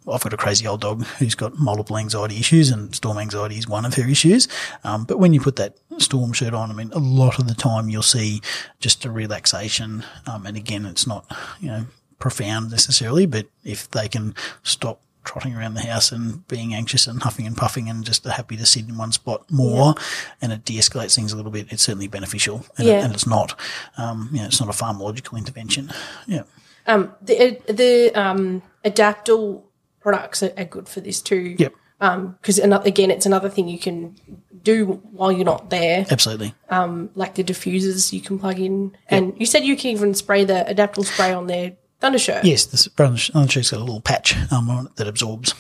I've 0.10 0.24
got 0.24 0.34
a 0.34 0.38
crazy 0.38 0.66
old 0.68 0.82
dog 0.82 1.04
who's 1.20 1.36
got 1.36 1.58
multiple 1.60 1.98
anxiety 1.98 2.38
issues, 2.38 2.70
and 2.70 2.94
storm 2.96 3.18
anxiety 3.18 3.58
is 3.58 3.68
one 3.68 3.86
of 3.86 3.94
her 3.96 4.08
issues. 4.08 4.48
Um, 4.84 5.04
but 5.06 5.20
when 5.20 5.34
you 5.34 5.42
put 5.42 5.56
that 5.58 5.76
storm 5.98 6.34
shirt 6.34 6.54
on, 6.54 6.72
I 6.72 6.74
mean, 6.74 6.92
a 6.94 7.00
lot 7.00 7.40
of 7.40 7.48
the 7.48 7.56
time 7.56 7.90
you'll 7.90 8.02
see 8.04 8.42
just 8.80 9.06
a 9.06 9.12
relaxation. 9.12 10.04
Um, 10.26 10.46
and 10.46 10.56
again, 10.56 10.86
it's 10.86 11.06
not, 11.08 11.26
you 11.60 11.68
know, 11.68 11.86
profound 12.20 12.72
necessarily, 12.72 13.26
but 13.26 13.48
if 13.64 13.90
they 13.92 14.08
can 14.08 14.34
stop 14.64 15.02
trotting 15.24 15.54
around 15.54 15.74
the 15.74 15.82
house 15.82 16.14
and 16.14 16.48
being 16.48 16.74
anxious 16.74 17.06
and 17.06 17.22
huffing 17.22 17.46
and 17.46 17.58
puffing 17.58 17.90
and 17.90 18.06
just 18.06 18.24
happy 18.24 18.56
to 18.56 18.66
sit 18.66 18.88
in 18.88 18.98
one 18.98 19.12
spot 19.12 19.44
more 19.52 19.94
and 20.42 20.54
it 20.54 20.64
de-escalates 20.64 21.16
things 21.16 21.34
a 21.34 21.36
little 21.36 21.52
bit, 21.52 21.68
it's 21.70 21.84
certainly 21.84 22.08
beneficial. 22.08 22.66
And, 22.78 22.88
Yeah. 22.88 23.00
it, 23.00 23.04
and 23.04 23.14
it's 23.14 23.28
not, 23.28 23.60
um, 23.98 24.30
you 24.32 24.40
know, 24.40 24.46
it's 24.46 24.62
not 24.62 24.70
a 24.70 24.72
pharmacological 24.72 25.38
intervention. 25.38 25.92
Yeah. 26.28 26.44
Um, 26.86 27.14
the 27.22 27.60
the 27.68 28.14
um, 28.16 28.62
Adaptil 28.86 29.64
products 30.08 30.42
are, 30.42 30.54
are 30.58 30.66
good 30.66 30.88
for 30.88 31.02
this 31.02 31.22
too. 31.22 31.56
Yep. 31.58 31.74
Because 32.00 32.60
again, 32.60 33.12
it's 33.12 33.26
another 33.26 33.50
thing 33.50 33.68
you 33.68 33.80
can 33.80 34.16
do 34.64 34.86
while 35.12 35.32
you're 35.32 35.46
not 35.46 35.70
there, 35.70 36.06
Absolutely. 36.10 36.54
like 36.70 37.36
the 37.36 37.44
diffusers 37.44 38.14
you 38.14 38.22
can 38.22 38.38
plug 38.40 38.60
in. 38.60 38.96
And 39.10 39.34
you 39.38 39.46
said 39.46 39.64
you 39.64 39.76
can 39.76 39.92
even 39.92 40.14
spray 40.14 40.46
the 40.46 40.66
Adaptil 40.70 41.06
spray 41.06 41.34
on 41.34 41.48
their 41.48 41.74
Thunder 42.00 42.20
shirt. 42.20 42.46
Yes, 42.46 42.66
the 42.66 42.90
brown 42.92 43.16
shirt's 43.16 43.72
got 43.72 43.80
a 43.80 43.84
little 43.84 44.02
patch 44.02 44.36
um, 44.52 44.70
on 44.70 44.86
it 44.86 44.96
that 44.98 45.08
absorbs 45.08 45.56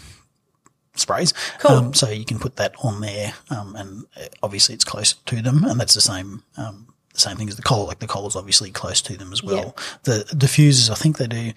sprays. 0.93 1.33
Cool. 1.59 1.71
Um, 1.71 1.93
so 1.95 2.09
you 2.09 2.25
can 2.25 2.37
put 2.37 2.57
that 2.57 2.75
on 2.83 3.01
there, 3.01 3.33
um, 3.49 3.75
and 3.75 4.05
uh, 4.15 4.27
obviously 4.43 4.75
it's 4.75 4.83
close 4.83 5.13
to 5.13 5.41
them, 5.41 5.63
and 5.63 5.79
that's 5.79 5.95
the 5.95 6.01
same. 6.01 6.43
Um, 6.55 6.93
the 7.13 7.21
same 7.21 7.37
thing 7.37 7.49
as 7.49 7.55
the 7.55 7.63
collar, 7.63 7.87
like 7.87 7.97
the 7.97 8.05
collar's 8.05 8.35
obviously 8.35 8.69
close 8.69 9.01
to 9.01 9.17
them 9.17 9.33
as 9.33 9.41
well. 9.41 9.75
The 10.03 10.25
diffusers, 10.35 10.91
I 10.91 10.93
think 10.93 11.17
they 11.17 11.25
do 11.25 11.53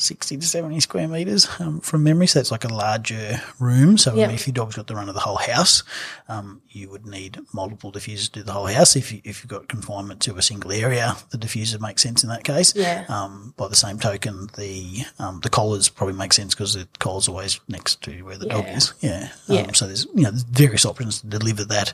60 0.00 0.36
to 0.38 0.46
70 0.46 0.80
square 0.80 1.08
meters 1.08 1.48
um, 1.60 1.80
from 1.80 2.04
memory. 2.04 2.26
So 2.28 2.38
it's 2.40 2.50
like 2.52 2.64
a 2.64 2.68
larger 2.72 3.40
room. 3.58 3.98
So 3.98 4.14
Yep. 4.14 4.30
if 4.32 4.46
your 4.46 4.54
dog's 4.54 4.76
got 4.76 4.86
the 4.86 4.94
run 4.94 5.08
of 5.08 5.14
the 5.14 5.20
whole 5.20 5.36
house, 5.36 5.82
um, 6.28 6.62
you 6.70 6.88
would 6.88 7.04
need 7.04 7.38
multiple 7.52 7.90
diffusers 7.90 8.26
to 8.26 8.30
do 8.40 8.42
the 8.44 8.52
whole 8.52 8.66
house. 8.66 8.94
If, 8.94 9.12
you, 9.12 9.20
if 9.24 9.42
you've 9.42 9.50
got 9.50 9.68
confinement 9.68 10.20
to 10.22 10.36
a 10.36 10.42
single 10.42 10.70
area, 10.72 11.16
the 11.30 11.36
diffuser 11.38 11.80
makes 11.80 12.02
sense 12.02 12.22
in 12.22 12.28
that 12.30 12.44
case. 12.44 12.74
Yeah. 12.76 13.04
Um, 13.08 13.54
by 13.56 13.66
the 13.68 13.74
same 13.76 13.98
token, 13.98 14.48
the 14.56 15.00
um, 15.18 15.40
the 15.42 15.50
collars 15.50 15.88
probably 15.88 16.14
make 16.14 16.32
sense 16.32 16.54
because 16.54 16.74
the 16.74 16.86
collar's 17.00 17.28
always 17.28 17.58
next 17.68 18.00
to 18.02 18.22
where 18.22 18.38
the 18.38 18.46
dog 18.46 18.66
is. 18.68 18.94
Yeah. 19.00 19.30
Yeah. 19.48 19.62
Um, 19.62 19.74
so 19.74 19.86
there's 19.86 20.06
you 20.14 20.22
know 20.22 20.30
there's 20.30 20.44
various 20.44 20.86
options 20.86 21.20
to 21.22 21.26
deliver 21.26 21.64
that 21.64 21.92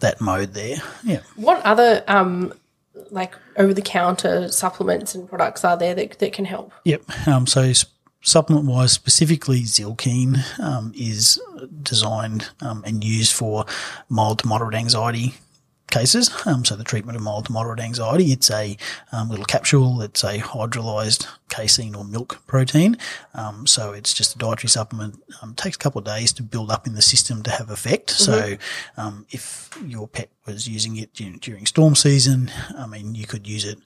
that 0.00 0.20
mode 0.22 0.54
there. 0.54 0.76
Yeah. 1.04 1.20
What 1.36 1.62
other 1.64 2.02
um 2.08 2.54
like 3.10 3.34
over 3.56 3.72
the 3.72 3.82
counter 3.82 4.48
supplements 4.48 5.14
and 5.14 5.28
products 5.28 5.64
are 5.64 5.76
there 5.76 5.94
that, 5.94 6.18
that 6.18 6.32
can 6.32 6.44
help? 6.44 6.72
Yep. 6.84 7.02
Um, 7.26 7.46
so 7.46 7.72
supplement 8.22 8.66
wise, 8.66 8.92
specifically 8.92 9.62
Zylkene 9.62 10.60
um, 10.60 10.92
is 10.96 11.40
designed 11.82 12.50
um, 12.60 12.82
and 12.86 13.02
used 13.02 13.32
for 13.32 13.64
mild 14.08 14.40
to 14.40 14.46
moderate 14.46 14.74
anxiety 14.74 15.34
cases. 15.92 16.30
Um, 16.46 16.64
so 16.64 16.74
the 16.74 16.84
treatment 16.84 17.16
of 17.16 17.22
mild 17.22 17.46
to 17.46 17.52
moderate 17.52 17.80
anxiety, 17.80 18.32
it's 18.32 18.50
a 18.50 18.76
um, 19.12 19.28
little 19.28 19.44
capsule. 19.44 20.02
It's 20.02 20.24
a 20.24 20.38
hydrolyzed 20.38 21.28
casein 21.48 21.94
or 21.94 22.04
milk 22.04 22.42
protein. 22.46 22.96
Um, 23.34 23.66
so 23.66 23.92
it's 23.92 24.12
just 24.12 24.34
a 24.34 24.38
dietary 24.38 24.70
supplement. 24.70 25.22
Um, 25.40 25.54
takes 25.54 25.76
a 25.76 25.78
couple 25.78 26.00
of 26.00 26.04
days 26.04 26.32
to 26.34 26.42
build 26.42 26.70
up 26.70 26.86
in 26.86 26.94
the 26.94 27.02
system 27.02 27.42
to 27.44 27.50
have 27.50 27.70
effect. 27.70 28.10
So 28.10 28.56
um, 28.96 29.26
if 29.30 29.78
your 29.86 30.08
pet 30.08 30.30
was 30.46 30.66
using 30.66 30.96
it 30.96 31.14
during, 31.14 31.38
during 31.38 31.66
storm 31.66 31.94
season, 31.94 32.50
I 32.76 32.86
mean, 32.86 33.14
you 33.14 33.26
could 33.26 33.46
use 33.46 33.64
it. 33.64 33.78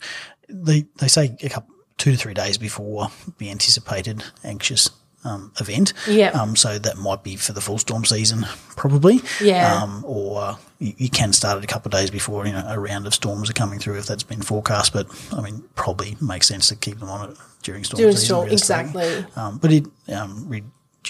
They 0.48 0.86
they 0.98 1.08
say 1.08 1.36
a 1.42 1.48
couple 1.48 1.74
two 1.98 2.12
to 2.12 2.16
three 2.16 2.34
days 2.34 2.58
before 2.58 3.08
the 3.38 3.50
anticipated 3.50 4.22
anxious 4.44 4.90
um, 5.26 5.52
event. 5.60 5.92
Yeah. 6.06 6.30
Um, 6.30 6.56
so 6.56 6.78
that 6.78 6.96
might 6.96 7.22
be 7.22 7.36
for 7.36 7.52
the 7.52 7.60
full 7.60 7.78
storm 7.78 8.04
season, 8.04 8.46
probably. 8.76 9.20
Yeah. 9.42 9.82
Um, 9.82 10.04
or 10.06 10.58
you, 10.78 10.94
you 10.96 11.10
can 11.10 11.32
start 11.32 11.58
it 11.58 11.64
a 11.64 11.66
couple 11.66 11.88
of 11.88 11.92
days 11.92 12.10
before 12.10 12.46
you 12.46 12.52
know 12.52 12.64
a 12.68 12.78
round 12.78 13.06
of 13.06 13.14
storms 13.14 13.50
are 13.50 13.54
coming 13.54 13.78
through 13.78 13.98
if 13.98 14.06
that's 14.06 14.22
been 14.22 14.42
forecast. 14.42 14.92
But 14.92 15.06
I 15.36 15.40
mean, 15.40 15.64
probably 15.74 16.16
makes 16.20 16.46
sense 16.48 16.68
to 16.68 16.76
keep 16.76 16.98
them 17.00 17.10
on 17.10 17.30
it 17.30 17.36
during 17.62 17.84
storm 17.84 17.98
During 18.00 18.16
season. 18.16 18.26
storm- 18.26 18.48
exactly. 18.50 19.26
Um, 19.36 19.58
but 19.58 19.72
it 19.72 19.86
um, 20.12 20.48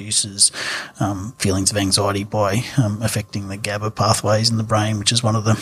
reduces 0.00 0.52
um, 1.00 1.32
feelings 1.38 1.70
of 1.70 1.76
anxiety 1.76 2.24
by 2.24 2.62
um, 2.78 3.00
affecting 3.02 3.48
the 3.48 3.56
GABA 3.56 3.90
pathways 3.92 4.50
in 4.50 4.56
the 4.58 4.62
brain, 4.62 4.98
which 4.98 5.10
is 5.12 5.22
one 5.22 5.34
of 5.34 5.44
the 5.44 5.52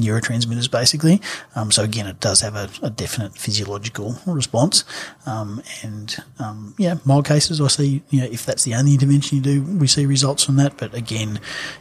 neurotransmitters, 0.00 0.70
basically. 0.70 1.20
Um, 1.54 1.70
so 1.70 1.82
again, 1.82 2.06
it 2.06 2.20
does 2.20 2.40
have 2.40 2.54
a, 2.56 2.70
a 2.82 2.90
definite 2.90 3.34
physiological 3.36 4.16
response. 4.26 4.84
Um, 5.26 5.62
and 5.82 6.16
um, 6.38 6.74
yeah, 6.78 6.96
mild 7.04 7.26
cases, 7.26 7.60
I 7.60 7.66
see. 7.68 8.02
You 8.10 8.20
know, 8.22 8.26
if 8.30 8.46
that's 8.46 8.64
the 8.64 8.74
only 8.74 8.94
intervention 8.94 9.36
you 9.38 9.42
do, 9.42 9.62
we 9.62 9.86
see 9.86 10.06
results 10.06 10.42
from 10.44 10.56
that. 10.56 10.76
But 10.78 10.94
again, 10.94 11.40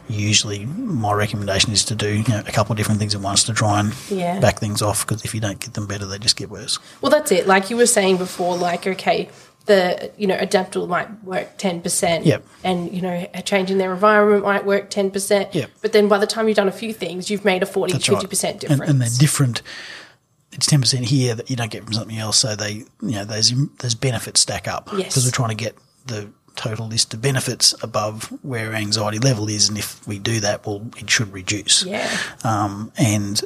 usually 0.10 0.66
my 0.66 1.14
recommendation 1.14 1.72
is 1.72 1.86
to 1.86 1.96
do 1.96 2.18
you 2.18 2.28
know, 2.28 2.40
a 2.46 2.52
couple 2.52 2.74
of 2.74 2.78
different 2.78 3.00
things 3.00 3.16
at 3.16 3.22
once 3.22 3.44
to 3.46 3.54
try 3.54 3.80
and 3.80 3.94
Yeah. 4.10 4.40
back 4.40 4.60
things 4.60 4.82
off. 4.82 5.06
Because 5.08 5.24
if 5.24 5.34
you 5.34 5.40
don't 5.40 5.60
get 5.60 5.74
them 5.74 5.88
better, 5.88 6.06
they 6.06 6.18
just 6.20 6.36
get 6.36 6.50
worse. 6.50 6.80
Well, 7.02 7.10
that's 7.12 7.32
it. 7.32 7.48
Like 7.48 7.70
you 7.70 7.78
were 7.78 7.86
saying 7.86 8.18
before, 8.18 8.58
like 8.58 8.86
okay, 8.88 9.30
the 9.66 10.12
you 10.18 10.28
know 10.28 10.38
Adaptil 10.38 10.88
might 10.88 11.24
work 11.24 11.58
ten 11.58 11.82
percent, 11.82 12.26
Yep. 12.26 12.46
and 12.64 12.92
you 12.92 13.02
know 13.02 13.28
a 13.34 13.42
change 13.42 13.72
in 13.72 13.78
their 13.78 13.94
environment 13.94 14.44
might 14.44 14.66
work 14.66 14.90
ten 14.90 15.10
percent, 15.12 15.54
Yep. 15.56 15.70
But 15.82 15.94
then 15.94 16.08
by 16.08 16.18
the 16.18 16.28
time 16.28 16.48
you've 16.48 16.58
done 16.58 16.68
a 16.68 16.72
few 16.72 16.94
things, 16.94 17.30
you've 17.30 17.46
made 17.46 17.64
a 17.64 17.66
40 17.66 17.94
That's 17.94 18.06
50 18.08 18.28
percent 18.28 18.52
And, 18.64 18.72
difference. 18.72 18.90
and 18.92 19.02
they're 19.02 19.20
different. 19.20 19.62
It's 20.52 20.66
ten 20.68 20.82
percent 20.82 21.06
here 21.06 21.34
that 21.36 21.50
you 21.50 21.56
don't 21.56 21.72
get 21.72 21.84
from 21.84 21.94
something 21.94 22.18
else. 22.18 22.38
So 22.38 22.56
they, 22.56 22.72
you 23.02 23.12
know, 23.12 23.26
those 23.26 23.54
those 23.78 23.96
benefits 23.96 24.42
stack 24.42 24.68
up 24.68 24.90
Yes. 24.94 25.08
because 25.14 25.26
we're 25.26 25.32
trying 25.32 25.50
to 25.50 25.56
get 25.56 25.76
the 26.06 26.30
total 26.56 26.88
list 26.88 27.14
of 27.16 27.22
benefits 27.22 27.74
above 27.82 28.26
where 28.44 28.74
anxiety 28.76 29.18
level 29.18 29.48
is, 29.50 29.70
and 29.70 29.78
if 29.78 30.06
we 30.08 30.20
do 30.20 30.40
that, 30.42 30.68
well, 30.68 30.86
it 30.98 31.10
should 31.10 31.32
reduce. 31.34 31.84
yeah, 31.84 32.08
Um, 32.44 32.92
and 32.98 33.42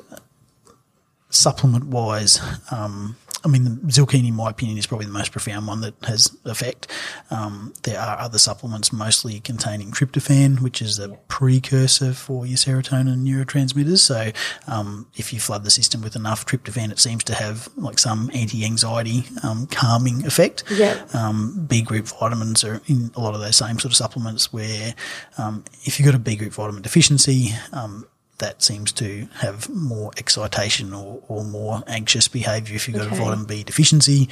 supplement 1.30 1.86
wise, 1.86 2.40
um, 2.72 3.16
I 3.48 3.50
mean, 3.50 3.64
the 3.64 3.70
Zylkene, 3.70 4.28
in 4.28 4.34
my 4.34 4.50
opinion, 4.50 4.78
is 4.78 4.86
probably 4.86 5.06
the 5.06 5.14
most 5.14 5.32
profound 5.32 5.68
one 5.68 5.80
that 5.82 5.96
has 6.04 6.36
effect. 6.44 6.92
Um, 7.32 7.74
there 7.84 8.00
are 8.00 8.20
other 8.20 8.38
supplements, 8.38 8.92
mostly 8.92 9.40
containing 9.40 9.92
tryptophan, 9.92 10.60
which 10.62 10.82
is 10.82 11.00
a 11.00 11.10
precursor 11.30 12.14
for 12.14 12.46
your 12.46 12.58
serotonin 12.58 13.24
neurotransmitters. 13.24 14.00
So, 14.00 14.32
um, 14.68 15.08
if 15.16 15.32
you 15.32 15.40
flood 15.40 15.64
the 15.64 15.72
system 15.72 16.02
with 16.02 16.16
enough 16.18 16.46
tryptophan, 16.46 16.92
it 16.92 17.00
seems 17.00 17.24
to 17.26 17.36
have 17.36 17.70
like 17.78 18.00
some 18.00 18.30
anti-anxiety 18.34 19.24
um, 19.44 19.68
calming 19.68 20.26
effect. 20.26 20.66
Yeah. 20.70 21.06
Um, 21.14 21.66
B 21.70 21.82
group 21.82 22.08
vitamins 22.08 22.66
are 22.66 22.82
in 22.88 23.12
a 23.16 23.22
lot 23.22 23.34
of 23.34 23.40
those 23.40 23.56
same 23.56 23.80
sort 23.80 23.94
of 23.94 23.96
supplements. 23.96 24.52
Where 24.52 24.94
um, 25.38 25.64
if 25.84 26.00
you've 26.00 26.06
got 26.06 26.16
a 26.16 26.20
B 26.20 26.36
group 26.36 26.52
vitamin 26.52 26.82
deficiency, 26.82 27.52
um, 27.72 28.06
that 28.40 28.62
seems 28.62 28.92
to 28.92 29.28
have 29.38 29.68
more 29.70 30.12
excitation 30.18 30.94
or, 30.94 31.22
or 31.28 31.44
more 31.44 31.82
anxious 31.88 32.28
behaviour 32.28 32.76
if 32.76 32.88
you've 32.88 32.98
got 32.98 33.08
Okay. 33.08 33.18
a 33.18 33.20
vitamin 33.26 33.46
B 33.46 33.64
deficiency. 33.64 34.30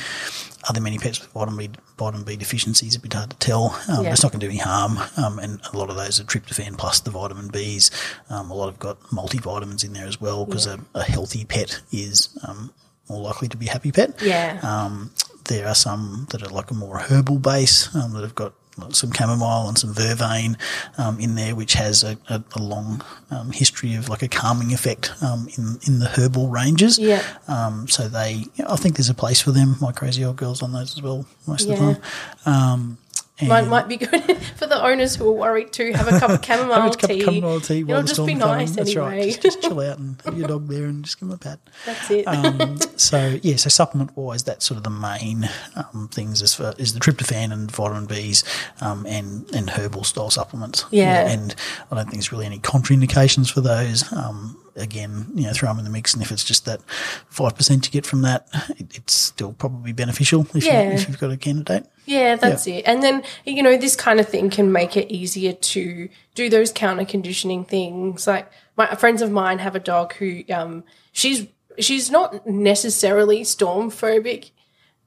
Are 0.67 0.73
there 0.73 0.81
many 0.83 0.99
pets 0.99 1.19
with 1.19 1.31
vitamin 1.31 1.57
B, 1.57 1.79
vitamin 1.97 2.23
B 2.23 2.35
deficiencies? 2.35 2.95
A 2.95 2.99
bit 2.99 3.13
hard 3.13 3.31
to 3.31 3.37
tell. 3.37 3.75
Um, 3.89 4.03
Yeah. 4.05 4.11
It's 4.11 4.21
not 4.21 4.31
going 4.31 4.41
to 4.41 4.45
do 4.45 4.51
any 4.51 4.59
harm. 4.59 4.99
Um, 5.17 5.39
and 5.39 5.59
a 5.73 5.77
lot 5.77 5.89
of 5.89 5.95
those 5.95 6.19
are 6.19 6.23
tryptophan 6.23 6.77
plus 6.77 6.99
the 6.99 7.09
vitamin 7.11 7.49
Bs. 7.49 7.89
Um, 8.29 8.51
a 8.51 8.53
lot 8.53 8.67
have 8.67 8.79
got 8.79 8.99
multivitamins 9.09 9.83
in 9.83 9.93
there 9.93 10.05
as 10.07 10.21
well 10.21 10.45
because 10.45 10.67
a, 10.67 10.79
a 10.93 11.03
healthy 11.03 11.43
pet 11.45 11.81
is 11.91 12.29
um, 12.47 12.71
more 13.09 13.21
likely 13.21 13.47
to 13.47 13.57
be 13.57 13.67
a 13.67 13.71
happy 13.71 13.91
pet. 13.91 14.19
yeah, 14.21 14.59
Um, 14.61 15.11
there 15.45 15.67
are 15.67 15.75
some 15.75 16.27
that 16.29 16.43
are 16.43 16.49
like 16.49 16.69
a 16.71 16.73
more 16.75 16.97
herbal 16.99 17.39
base 17.39 17.93
um, 17.95 18.13
that 18.13 18.21
have 18.21 18.35
got 18.35 18.53
some 18.91 19.11
chamomile 19.11 19.67
and 19.67 19.77
some 19.77 19.93
vervain 19.93 20.57
um, 20.97 21.19
in 21.19 21.35
there, 21.35 21.55
which 21.55 21.73
has 21.73 22.03
a, 22.03 22.17
a, 22.29 22.43
a 22.55 22.61
long 22.61 23.03
um, 23.31 23.51
history 23.51 23.95
of 23.95 24.09
like 24.09 24.21
a 24.21 24.27
calming 24.27 24.73
effect 24.73 25.11
um, 25.23 25.47
in 25.57 25.77
in 25.87 25.99
the 25.99 26.07
herbal 26.07 26.49
ranges. 26.49 26.99
Yeah. 26.99 27.23
Um, 27.47 27.87
so 27.87 28.07
they, 28.07 28.45
I 28.67 28.75
think 28.75 28.95
there's 28.97 29.09
a 29.09 29.13
place 29.13 29.41
for 29.41 29.51
them. 29.51 29.75
My 29.79 29.91
crazy 29.91 30.23
old 30.25 30.35
girls 30.37 30.61
on 30.61 30.71
those 30.73 30.95
as 30.95 31.01
well 31.01 31.25
most 31.47 31.67
Yeah. 31.67 31.73
of 31.73 31.79
the 31.79 32.01
time. 32.45 32.97
Might 33.41 33.67
might 33.67 33.89
be 33.89 33.97
good 33.97 34.37
for 34.55 34.65
the 34.65 34.81
owners 34.81 35.15
who 35.17 35.27
are 35.27 35.33
worried 35.33 35.73
to 35.73 35.91
have 35.91 36.07
a 36.07 36.17
cup 36.19 36.29
of 36.29 36.45
chamomile 36.45 36.81
have 36.83 36.93
a 36.93 36.97
cup 36.97 37.09
tea. 37.09 37.19
of 37.19 37.25
chamomile 37.25 37.59
tea 37.59 37.81
It'll 37.81 38.03
just 38.03 38.25
be 38.25 38.33
nice 38.33 38.71
That's 38.71 38.91
anyway. 38.95 39.17
right. 39.17 39.23
Just, 39.25 39.41
just 39.41 39.61
chill 39.61 39.79
out 39.89 39.97
and 39.97 40.21
have 40.23 40.37
your 40.37 40.47
dog 40.47 40.67
there 40.69 40.85
and 40.85 41.03
just 41.03 41.19
give 41.19 41.27
them 41.27 41.35
a 41.35 41.37
pat. 41.37 41.59
That's 41.85 42.11
it. 42.11 42.25
Um, 42.27 42.77
so 42.95 43.37
yeah, 43.43 43.57
so 43.57 43.67
supplement 43.69 44.15
wise, 44.15 44.43
that's 44.43 44.65
sort 44.65 44.77
of 44.77 44.83
the 44.83 44.89
main 44.89 45.49
um, 45.75 46.07
things 46.13 46.41
as 46.41 46.53
far 46.53 46.73
is 46.77 46.93
the 46.93 46.99
tryptophan 47.01 47.51
and 47.51 47.69
vitamin 47.69 48.07
Bs 48.07 48.43
um, 48.81 49.05
and 49.05 49.53
and 49.53 49.69
herbal 49.69 50.05
style 50.05 50.29
supplements. 50.29 50.85
Yeah. 50.91 51.27
and 51.27 51.53
I 51.91 51.95
don't 51.95 52.05
think 52.05 52.13
there's 52.15 52.31
really 52.31 52.45
any 52.45 52.59
contraindications 52.59 53.51
for 53.51 53.59
those. 53.59 54.11
Um, 54.13 54.57
again, 54.75 55.27
you 55.33 55.43
know, 55.47 55.53
throw 55.53 55.69
them 55.69 55.79
in 55.79 55.85
the 55.85 55.89
mix, 55.91 56.13
and 56.13 56.21
if 56.21 56.31
it's 56.31 56.43
just 56.43 56.65
that 56.65 56.81
five 57.29 57.55
percent 57.55 57.85
you 57.85 57.91
get 57.91 58.05
from 58.05 58.21
that, 58.23 58.47
it, 58.77 58.95
it's 58.97 59.13
still 59.13 59.53
probably 59.53 59.93
beneficial 59.93 60.47
if, 60.53 60.65
Yeah. 60.65 60.83
you, 60.83 60.91
if 60.93 61.07
you've 61.07 61.19
got 61.19 61.31
a 61.31 61.37
candidate. 61.37 61.85
Yeah, 62.05 62.35
that's 62.35 62.67
it. 62.67 62.83
And 62.85 63.01
then, 63.01 63.23
you 63.45 63.63
know, 63.63 63.77
this 63.77 63.95
kind 63.95 64.19
of 64.19 64.27
thing 64.29 64.49
can 64.51 64.71
make 64.71 64.95
it 64.95 65.11
easier 65.11 65.53
to 65.53 66.07
do 66.35 66.49
those 66.49 66.71
counter 66.71 67.03
conditioning 67.05 67.65
things. 67.65 68.27
Like 68.27 68.51
my 68.77 68.93
friends 68.95 69.21
of 69.23 69.31
mine 69.31 69.59
have 69.59 69.75
a 69.75 69.79
dog 69.79 70.13
who 70.13 70.43
um 70.53 70.83
she's 71.11 71.47
she's 71.79 72.11
not 72.11 72.45
necessarily 72.47 73.43
storm 73.43 73.89
phobic, 73.89 74.51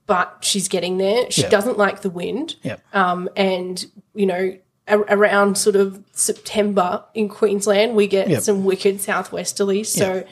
but 0.07 0.38
she's 0.40 0.66
getting 0.68 0.98
there. 0.98 1.31
She 1.31 1.42
Yeah. 1.42 1.50
doesn't 1.50 1.78
like 1.78 2.00
the 2.02 2.11
wind. 2.11 2.57
Yeah, 2.62 2.76
Um 2.92 3.28
and, 3.37 3.85
you 4.14 4.26
know, 4.26 4.57
a- 4.88 4.98
around 5.16 5.57
sort 5.59 5.77
of 5.77 6.03
September 6.12 7.05
in 7.14 7.29
Queensland, 7.29 7.94
we 7.94 8.07
get 8.07 8.29
Yep. 8.29 8.42
some 8.42 8.64
wicked 8.64 8.98
southwesterlies. 8.98 9.87
So 9.87 10.24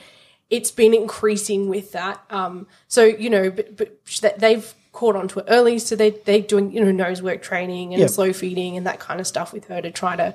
it's 0.50 0.70
been 0.70 0.94
increasing 0.94 1.68
with 1.68 1.92
that. 1.92 2.20
Um, 2.30 2.66
so 2.88 3.04
you 3.04 3.30
know, 3.30 3.50
but, 3.50 3.76
but 3.76 3.90
they've 4.38 4.72
caught 4.92 5.16
onto 5.16 5.40
it 5.40 5.46
early, 5.48 5.78
so 5.78 5.94
they 5.96 6.10
they're 6.10 6.40
doing 6.40 6.72
you 6.72 6.84
know 6.84 6.92
nose 6.92 7.20
work 7.22 7.42
training 7.42 7.92
and 7.92 8.00
Yep. 8.00 8.10
slow 8.10 8.32
feeding 8.32 8.76
and 8.76 8.86
that 8.86 8.98
kind 9.00 9.20
of 9.20 9.26
stuff 9.26 9.52
with 9.52 9.66
her 9.66 9.82
to 9.82 9.90
try 9.90 10.16
to 10.16 10.34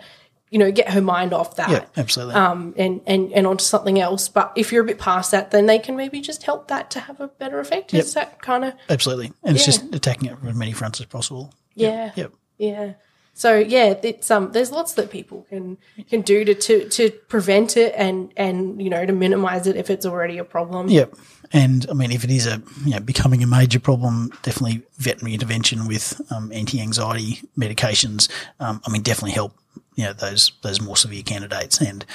you 0.50 0.60
know 0.60 0.70
get 0.72 0.90
her 0.90 1.02
mind 1.02 1.34
off 1.34 1.56
that. 1.56 1.70
yeah, 1.70 1.86
absolutely. 1.96 2.36
Um, 2.36 2.74
and, 2.78 3.00
and, 3.08 3.32
and 3.32 3.48
onto 3.48 3.64
something 3.64 4.00
else. 4.02 4.28
But 4.28 4.52
if 4.58 4.72
you're 4.74 4.84
a 4.84 4.86
bit 4.86 5.00
past 5.00 5.32
that, 5.32 5.52
then 5.52 5.66
they 5.66 5.80
can 5.80 5.96
maybe 5.96 6.20
just 6.20 6.44
help 6.44 6.68
that 6.68 6.92
to 6.92 7.00
have 7.00 7.22
a 7.22 7.30
better 7.30 7.60
effect. 7.62 7.94
Is 7.94 8.14
that 8.16 8.42
kind 8.42 8.66
of, 8.66 8.74
absolutely, 8.90 9.32
and 9.44 9.56
it's 9.56 9.66
just 9.66 9.96
attacking 9.96 10.30
it 10.30 10.38
from 10.38 10.50
as 10.50 10.56
many 10.56 10.74
fronts 10.74 11.00
as 11.00 11.06
possible. 11.06 11.54
yeah. 11.74 12.12
Yep. 12.16 12.34
Yeah. 12.58 12.94
So 13.42 13.58
yeah, 13.58 13.96
it's 14.04 14.30
um 14.30 14.52
there's 14.52 14.72
lots 14.72 14.94
that 14.94 15.10
people 15.10 15.48
can 15.50 15.80
can 16.12 16.22
do 16.22 16.46
to, 16.46 16.54
to 16.54 16.90
to 16.90 17.10
prevent 17.28 17.76
it 17.76 17.92
and 17.98 18.32
and 18.38 18.80
you 18.80 18.92
know 18.94 19.04
to 19.04 19.14
minimize 19.14 19.66
it 19.66 19.76
if 19.76 19.90
it's 19.90 20.06
already 20.06 20.38
a 20.38 20.44
problem. 20.44 20.90
Yep. 20.90 21.16
And 21.52 21.88
I 21.90 21.94
mean, 21.94 22.12
if 22.12 22.24
it 22.24 22.30
is 22.30 22.46
a 22.46 22.62
you 22.86 22.92
know, 22.92 23.00
becoming 23.00 23.42
a 23.42 23.48
major 23.48 23.80
problem, 23.80 24.30
definitely 24.44 24.84
veterinary 25.00 25.34
intervention 25.34 25.88
with 25.88 26.22
um, 26.32 26.52
anti-anxiety 26.54 27.42
medications. 27.58 28.30
Um, 28.60 28.80
I 28.86 28.92
mean, 28.92 29.02
definitely 29.02 29.32
help 29.32 29.54
you 29.96 30.04
know 30.06 30.14
those 30.14 30.52
those 30.62 30.80
more 30.80 30.96
severe 30.96 31.24
candidates. 31.24 31.82
And 31.82 32.06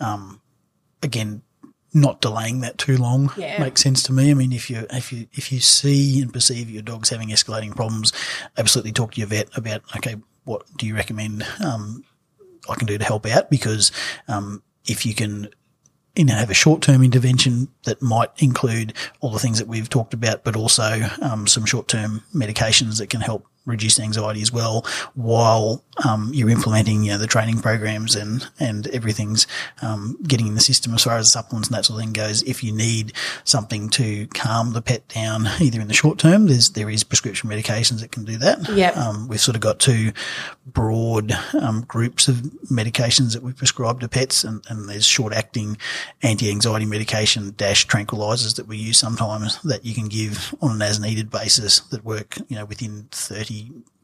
um, 0.00 0.40
again, 1.02 1.42
not 1.92 2.22
delaying 2.22 2.60
that 2.60 2.78
too 2.78 2.96
long 2.96 3.30
Yeah. 3.36 3.60
makes 3.62 3.82
sense 3.82 4.02
to 4.04 4.14
me. 4.14 4.30
I 4.30 4.34
mean, 4.34 4.52
if 4.54 4.70
you 4.70 4.86
if 4.90 5.12
you 5.12 5.26
if 5.34 5.52
you 5.52 5.60
see 5.60 6.22
and 6.22 6.32
perceive 6.32 6.70
your 6.70 6.82
dog's 6.82 7.10
having 7.10 7.28
escalating 7.28 7.76
problems, 7.76 8.14
absolutely 8.56 8.92
talk 8.92 9.12
to 9.12 9.20
your 9.20 9.28
vet 9.28 9.48
about 9.58 9.82
okay, 9.98 10.16
what 10.44 10.64
do 10.76 10.86
you 10.86 10.94
recommend 10.94 11.46
um, 11.64 12.04
I 12.68 12.74
can 12.74 12.86
do 12.86 12.98
to 12.98 13.04
help 13.04 13.26
out? 13.26 13.50
Because 13.50 13.92
um, 14.28 14.62
if 14.86 15.04
you 15.04 15.14
can 15.14 15.48
you 16.16 16.24
know, 16.24 16.34
have 16.34 16.50
a 16.50 16.54
short-term 16.54 17.02
intervention 17.02 17.68
that 17.84 18.02
might 18.02 18.30
include 18.38 18.92
all 19.20 19.30
the 19.30 19.38
things 19.38 19.58
that 19.58 19.68
we've 19.68 19.88
talked 19.88 20.12
about, 20.12 20.42
but 20.42 20.56
also 20.56 21.08
um, 21.22 21.46
some 21.46 21.64
short-term 21.64 22.22
medications 22.34 22.98
that 22.98 23.08
can 23.08 23.20
help 23.20 23.46
reduce 23.66 24.00
anxiety 24.00 24.42
as 24.42 24.52
well, 24.52 24.86
while 25.14 25.84
um, 26.06 26.30
you're 26.32 26.50
implementing, 26.50 27.04
you 27.04 27.12
know, 27.12 27.18
the 27.18 27.26
training 27.26 27.60
programs 27.60 28.16
and 28.16 28.48
and 28.58 28.86
everything's 28.88 29.46
um, 29.82 30.16
getting 30.26 30.46
in 30.46 30.54
the 30.54 30.60
system 30.60 30.94
as 30.94 31.04
far 31.04 31.16
as 31.16 31.30
supplements 31.30 31.68
and 31.68 31.76
that 31.76 31.84
sort 31.84 31.98
of 31.98 32.04
thing 32.04 32.12
goes. 32.12 32.42
If 32.42 32.64
you 32.64 32.72
need 32.72 33.12
something 33.44 33.88
to 33.90 34.26
calm 34.28 34.72
the 34.72 34.82
pet 34.82 35.06
down, 35.08 35.46
either 35.60 35.80
in 35.80 35.88
the 35.88 35.94
short 35.94 36.18
term, 36.18 36.46
there's 36.46 36.70
there 36.70 36.90
is 36.90 37.04
prescription 37.04 37.50
medications 37.50 38.00
that 38.00 38.12
can 38.12 38.24
do 38.24 38.38
that. 38.38 38.68
Yep. 38.68 38.96
Um, 38.96 39.28
we've 39.28 39.40
sort 39.40 39.56
of 39.56 39.60
got 39.60 39.78
two 39.78 40.12
broad 40.66 41.32
um, 41.54 41.82
groups 41.82 42.28
of 42.28 42.36
medications 42.70 43.32
that 43.32 43.42
we 43.42 43.52
prescribe 43.52 44.00
to 44.00 44.08
pets, 44.08 44.44
and, 44.44 44.64
and 44.68 44.88
there's 44.88 45.06
short 45.06 45.32
acting 45.32 45.76
anti 46.22 46.50
anxiety 46.50 46.86
medication 46.86 47.52
dash 47.56 47.86
tranquilizers 47.86 48.56
that 48.56 48.66
we 48.66 48.76
use 48.76 48.98
sometimes 48.98 49.60
that 49.62 49.84
you 49.84 49.94
can 49.94 50.08
give 50.08 50.54
on 50.60 50.72
an 50.72 50.82
as 50.82 51.00
needed 51.00 51.30
basis 51.30 51.80
that 51.80 52.04
work, 52.04 52.36
you 52.48 52.56
know, 52.56 52.64
within 52.64 53.08
30 53.10 53.49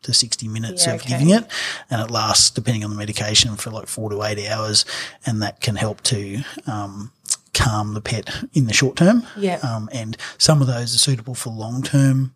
to 0.02 0.12
60 0.14 0.48
minutes 0.48 0.86
Yeah, 0.86 0.94
of 0.94 1.00
okay. 1.00 1.10
giving 1.10 1.30
it. 1.30 1.44
And 1.90 2.00
it 2.00 2.10
lasts, 2.10 2.50
depending 2.50 2.84
on 2.84 2.90
the 2.90 2.96
medication, 2.96 3.56
for 3.56 3.70
like 3.70 3.86
four 3.88 4.10
to 4.10 4.22
eight 4.22 4.46
hours. 4.48 4.84
And 5.24 5.42
that 5.42 5.60
can 5.60 5.76
help 5.76 6.00
to, 6.04 6.42
um, 6.66 7.12
calm 7.54 7.94
the 7.94 8.00
pet 8.02 8.28
in 8.52 8.66
the 8.66 8.72
short 8.74 8.96
term. 8.96 9.26
Yeah. 9.36 9.56
Um, 9.62 9.88
and 9.92 10.16
some 10.38 10.60
of 10.60 10.66
those 10.66 10.94
are 10.94 10.98
suitable 10.98 11.34
for 11.34 11.50
long 11.50 11.82
term 11.82 12.34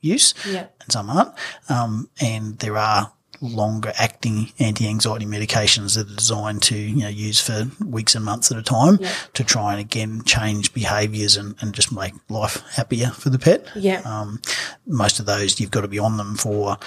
use 0.00 0.34
Yeah. 0.46 0.66
and 0.80 0.90
some 0.92 1.08
aren't. 1.10 1.32
Um, 1.68 2.08
and 2.20 2.58
there 2.58 2.76
are 2.76 3.12
longer 3.44 3.92
acting 3.98 4.52
anti-anxiety 4.58 5.26
medications 5.26 5.94
that 5.96 6.10
are 6.10 6.16
designed 6.16 6.62
to, 6.62 6.76
you 6.76 7.02
know, 7.02 7.08
use 7.08 7.40
for 7.40 7.66
weeks 7.84 8.14
and 8.14 8.24
months 8.24 8.50
at 8.50 8.58
a 8.58 8.62
time 8.62 8.98
Yeah. 9.00 9.12
to 9.34 9.44
try 9.44 9.72
and 9.72 9.80
again 9.80 10.22
change 10.24 10.72
behaviors 10.72 11.36
and, 11.36 11.54
and 11.60 11.74
just 11.74 11.92
make 11.92 12.14
life 12.28 12.62
happier 12.72 13.08
for 13.10 13.30
the 13.30 13.38
pet. 13.38 13.66
Yeah. 13.76 14.00
Um, 14.04 14.40
most 14.86 15.20
of 15.20 15.26
those 15.26 15.60
you've 15.60 15.70
got 15.70 15.82
to 15.82 15.88
be 15.88 15.98
on 15.98 16.16
them 16.16 16.36
for 16.36 16.78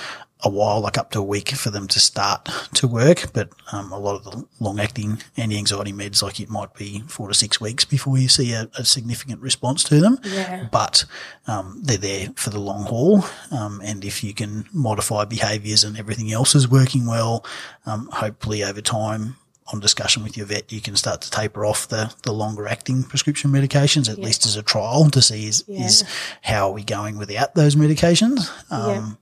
a 0.42 0.50
while, 0.50 0.82
like 0.82 0.98
up 0.98 1.12
to 1.12 1.20
a 1.20 1.24
week 1.24 1.50
for 1.50 1.70
them 1.70 1.88
to 1.88 2.00
start 2.00 2.46
to 2.74 2.88
work. 2.88 3.34
But 3.34 3.50
um, 3.72 3.92
a 3.92 4.00
lot 4.00 4.16
of 4.16 4.24
the 4.24 4.46
long 4.60 4.80
acting 4.80 5.22
anti 5.36 5.58
anxiety 5.58 5.94
meds, 5.94 6.22
like 6.22 6.40
it 6.40 6.50
might 6.50 6.74
be 6.76 7.04
four 7.08 7.28
to 7.28 7.34
six 7.34 7.60
weeks 7.60 7.86
before 7.86 8.18
you 8.18 8.28
see 8.28 8.54
a, 8.54 8.70
a 8.78 8.86
significant 8.86 9.42
response 9.42 9.84
to 9.86 10.00
them. 10.00 10.20
Yeah. 10.24 10.68
But 10.72 11.06
um, 11.48 11.82
they're 11.84 11.98
there 11.98 12.30
for 12.36 12.50
the 12.50 12.60
long 12.60 12.84
haul. 12.84 13.24
Um, 13.52 13.82
and 13.84 14.06
if 14.06 14.24
you 14.24 14.34
can 14.34 14.66
modify 14.74 15.26
behaviours 15.26 15.84
and 15.84 15.98
everything 15.98 16.32
else 16.32 16.54
is 16.56 16.70
working 16.70 17.08
well, 17.08 17.46
um, 17.86 18.10
hopefully 18.12 18.64
over 18.64 18.82
time, 18.82 19.38
on 19.74 19.80
discussion 19.80 20.24
with 20.24 20.38
your 20.38 20.46
vet, 20.46 20.72
you 20.72 20.80
can 20.80 20.96
start 20.96 21.22
to 21.22 21.30
taper 21.30 21.66
off 21.66 21.90
the, 21.90 22.14
the 22.24 22.32
longer 22.32 22.68
acting 22.68 23.04
prescription 23.04 23.52
medications, 23.52 24.10
at 24.10 24.18
least 24.18 24.46
as 24.46 24.56
a 24.56 24.64
trial 24.64 25.10
to 25.10 25.22
see 25.22 25.46
is, 25.46 25.64
is 25.68 26.04
how 26.42 26.70
are 26.70 26.74
we 26.74 26.84
going 26.84 27.18
without 27.18 27.54
those 27.56 27.76
medications. 27.76 28.50
Um, 28.72 29.18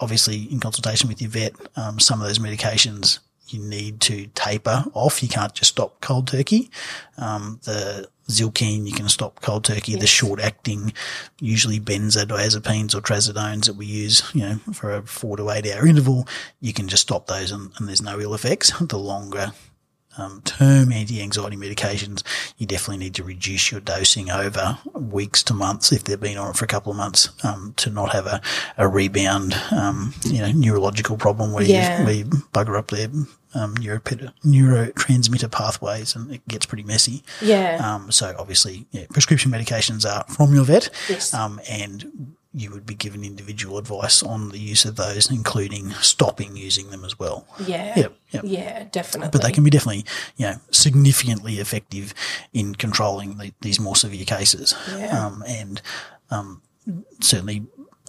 Obviously, 0.00 0.44
in 0.50 0.60
consultation 0.60 1.08
with 1.08 1.20
your 1.20 1.30
vet, 1.30 1.54
um, 1.76 2.00
some 2.00 2.20
of 2.20 2.26
those 2.26 2.38
medications 2.38 3.18
you 3.48 3.60
need 3.60 4.00
to 4.00 4.26
taper 4.28 4.84
off. 4.94 5.22
You 5.22 5.28
can't 5.28 5.54
just 5.54 5.72
stop 5.72 6.00
cold 6.00 6.26
turkey. 6.26 6.70
Um, 7.18 7.60
the 7.64 8.08
Zylkene, 8.28 8.86
you 8.86 8.92
can 8.92 9.08
stop 9.08 9.40
cold 9.40 9.64
turkey. 9.64 9.96
The 9.96 10.06
short 10.06 10.40
acting, 10.40 10.92
usually 11.40 11.80
benzodiazepines 11.80 12.94
or 12.94 13.00
trazodones 13.00 13.66
that 13.66 13.74
we 13.74 13.86
use, 13.86 14.22
you 14.34 14.40
know, 14.42 14.54
for 14.72 14.94
a 14.94 15.02
four 15.02 15.36
to 15.36 15.50
eight 15.50 15.66
hour 15.66 15.86
interval, 15.86 16.26
you 16.60 16.72
can 16.72 16.88
just 16.88 17.02
stop 17.02 17.26
those 17.26 17.50
and, 17.50 17.70
and 17.76 17.88
there's 17.88 18.02
no 18.02 18.20
ill 18.20 18.34
effects. 18.34 18.72
The 18.92 18.98
longer 18.98 19.52
um, 20.18 20.42
term 20.42 20.92
anti-anxiety 20.92 21.56
medications, 21.56 22.22
you 22.58 22.66
definitely 22.66 22.98
need 23.04 23.14
to 23.14 23.24
reduce 23.24 23.70
your 23.70 23.80
dosing 23.80 24.30
over 24.30 24.78
weeks 24.94 25.42
to 25.44 25.54
months 25.54 25.92
if 25.92 26.04
they've 26.04 26.20
been 26.20 26.36
on 26.38 26.50
it 26.50 26.56
for 26.56 26.64
a 26.64 26.68
couple 26.68 26.90
of 26.92 26.96
months 26.98 27.30
um, 27.44 27.72
to 27.76 27.90
not 27.90 28.12
have 28.12 28.26
a, 28.26 28.40
a 28.78 28.86
rebound, 28.88 29.54
um, 29.70 30.14
you 30.24 30.40
know, 30.40 30.52
neurological 30.52 31.16
problem 31.16 31.52
where, 31.52 31.64
Yeah. 31.64 31.98
you, 32.00 32.04
where 32.04 32.14
you 32.14 32.24
bugger 32.52 32.76
up 32.78 32.88
their 32.90 33.08
um, 33.54 33.74
neurotransmitter 33.76 35.50
pathways 35.50 36.14
and 36.16 36.30
it 36.32 36.46
gets 36.48 36.66
pretty 36.66 36.84
messy. 36.84 37.22
Yeah. 37.40 37.80
Um, 37.82 38.10
so 38.12 38.34
obviously, 38.38 38.86
yeah, 38.90 39.06
prescription 39.10 39.50
medications 39.50 40.04
are 40.10 40.24
from 40.32 40.54
your 40.54 40.64
vet, 40.64 40.88
Yes. 41.08 41.34
um, 41.34 41.60
and 41.68 42.34
you 42.54 42.70
would 42.70 42.84
be 42.84 42.94
given 42.94 43.24
individual 43.24 43.78
advice 43.78 44.22
on 44.22 44.50
the 44.50 44.58
use 44.58 44.84
of 44.84 44.96
those, 44.96 45.30
including 45.30 45.90
stopping 45.92 46.56
using 46.56 46.90
them 46.90 47.04
as 47.04 47.18
well. 47.18 47.46
yeah. 47.66 47.94
Yep, 47.96 48.16
yep. 48.30 48.42
Yeah, 48.44 48.84
definitely. 48.90 49.30
But 49.32 49.42
they 49.42 49.52
can 49.52 49.64
be 49.64 49.70
definitely, 49.70 50.04
you 50.36 50.46
know, 50.46 50.56
significantly 50.70 51.54
effective 51.54 52.12
in 52.52 52.74
controlling 52.74 53.38
the, 53.38 53.52
these 53.62 53.80
more 53.80 53.96
severe 53.96 54.24
cases. 54.24 54.74
Yeah. 54.90 55.26
Um, 55.26 55.42
and 55.46 55.80
um, 56.30 56.62
certainly, 57.20 57.64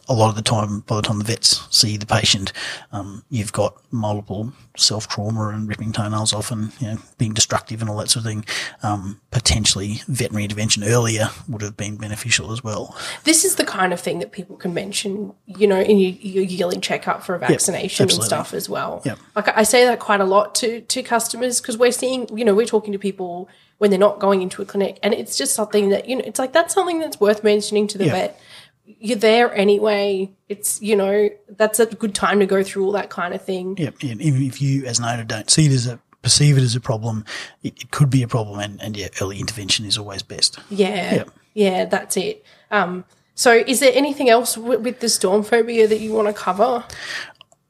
a 0.09 0.13
lot 0.13 0.29
of 0.29 0.35
the 0.35 0.41
time, 0.41 0.81
by 0.81 0.97
the 0.97 1.01
time 1.01 1.17
the 1.17 1.23
vets 1.23 1.65
see 1.75 1.97
the 1.97 2.05
patient, 2.05 2.51
um, 2.91 3.23
you've 3.29 3.53
got 3.53 3.75
multiple 3.91 4.51
self 4.75 5.07
trauma 5.07 5.49
and 5.49 5.67
ripping 5.69 5.91
toenails 5.91 6.33
off 6.33 6.51
and 6.51 6.71
you 6.81 6.87
know, 6.87 6.97
being 7.17 7.33
destructive 7.33 7.79
and 7.81 7.89
all 7.89 7.97
that 7.97 8.09
sort 8.09 8.25
of 8.25 8.31
thing. 8.31 8.45
Um, 8.81 9.21
potentially, 9.31 10.01
veterinary 10.07 10.43
intervention 10.43 10.83
earlier 10.83 11.29
would 11.47 11.61
have 11.61 11.77
been 11.77 11.95
beneficial 11.97 12.51
as 12.51 12.63
well. 12.63 12.95
this 13.23 13.45
is 13.45 13.55
the 13.55 13.63
kind 13.65 13.93
of 13.93 13.99
thing 13.99 14.19
that 14.19 14.31
people 14.31 14.57
can 14.57 14.73
mention, 14.73 15.33
you 15.45 15.67
know, 15.67 15.79
in 15.79 15.97
your, 15.97 16.11
your 16.11 16.43
yearly 16.43 16.79
checkup 16.79 17.23
for 17.23 17.35
a 17.35 17.39
vaccination 17.39 18.03
and 18.09 18.23
stuff 18.23 18.53
as 18.53 18.67
well. 18.67 19.01
Yep. 19.05 19.19
Like 19.35 19.57
I 19.57 19.63
say 19.63 19.85
that 19.85 19.99
quite 19.99 20.21
a 20.21 20.25
lot 20.25 20.55
to 20.55 20.81
to 20.81 21.03
customers 21.03 21.61
because 21.61 21.77
we're 21.77 21.91
seeing, 21.91 22.27
you 22.37 22.43
know, 22.43 22.53
we're 22.55 22.65
talking 22.65 22.91
to 22.93 22.99
people 22.99 23.47
when 23.77 23.89
they're 23.89 23.99
not 23.99 24.19
going 24.19 24.41
into 24.41 24.61
a 24.61 24.65
clinic, 24.65 24.97
and 25.03 25.13
it's 25.13 25.37
just 25.37 25.53
something 25.53 25.89
that 25.89 26.07
you 26.07 26.15
know, 26.15 26.23
it's 26.25 26.39
like 26.39 26.53
that's 26.53 26.73
something 26.73 26.99
that's 26.99 27.19
worth 27.19 27.43
mentioning 27.43 27.87
to 27.87 27.97
the 27.97 28.05
Yeah. 28.05 28.11
vet. 28.13 28.41
You're 28.85 29.17
there 29.17 29.53
anyway. 29.53 30.31
It's 30.49 30.81
you 30.81 30.95
know 30.95 31.29
that's 31.49 31.79
a 31.79 31.85
good 31.85 32.13
time 32.13 32.39
to 32.39 32.45
go 32.45 32.63
through 32.63 32.85
all 32.85 32.91
that 32.93 33.09
kind 33.09 33.33
of 33.33 33.41
thing. 33.41 33.75
Yep. 33.77 33.95
And 34.03 34.21
even 34.21 34.43
if 34.43 34.61
you, 34.61 34.85
as 34.85 34.99
an 34.99 35.05
owner, 35.05 35.23
don't 35.23 35.49
see 35.49 35.65
it 35.67 35.71
as 35.71 35.87
a 35.87 35.99
perceive 36.21 36.57
it 36.57 36.61
as 36.63 36.75
a 36.75 36.79
problem, 36.79 37.25
it, 37.63 37.73
it 37.81 37.91
could 37.91 38.09
be 38.09 38.23
a 38.23 38.27
problem, 38.27 38.59
and, 38.59 38.81
and 38.81 38.95
yeah, 38.95 39.09
early 39.21 39.39
intervention 39.39 39.85
is 39.85 39.97
always 39.97 40.23
best. 40.23 40.57
Yeah, 40.69 41.15
Yep. 41.15 41.29
yeah, 41.53 41.85
that's 41.85 42.15
it. 42.15 42.45
Um, 42.71 43.03
so, 43.35 43.51
is 43.67 43.81
there 43.81 43.91
anything 43.93 44.29
else 44.29 44.55
w- 44.55 44.79
with 44.79 45.01
the 45.01 45.09
storm 45.09 45.43
phobia 45.43 45.85
that 45.85 45.99
you 45.99 46.13
want 46.13 46.29
to 46.29 46.33
cover? 46.33 46.85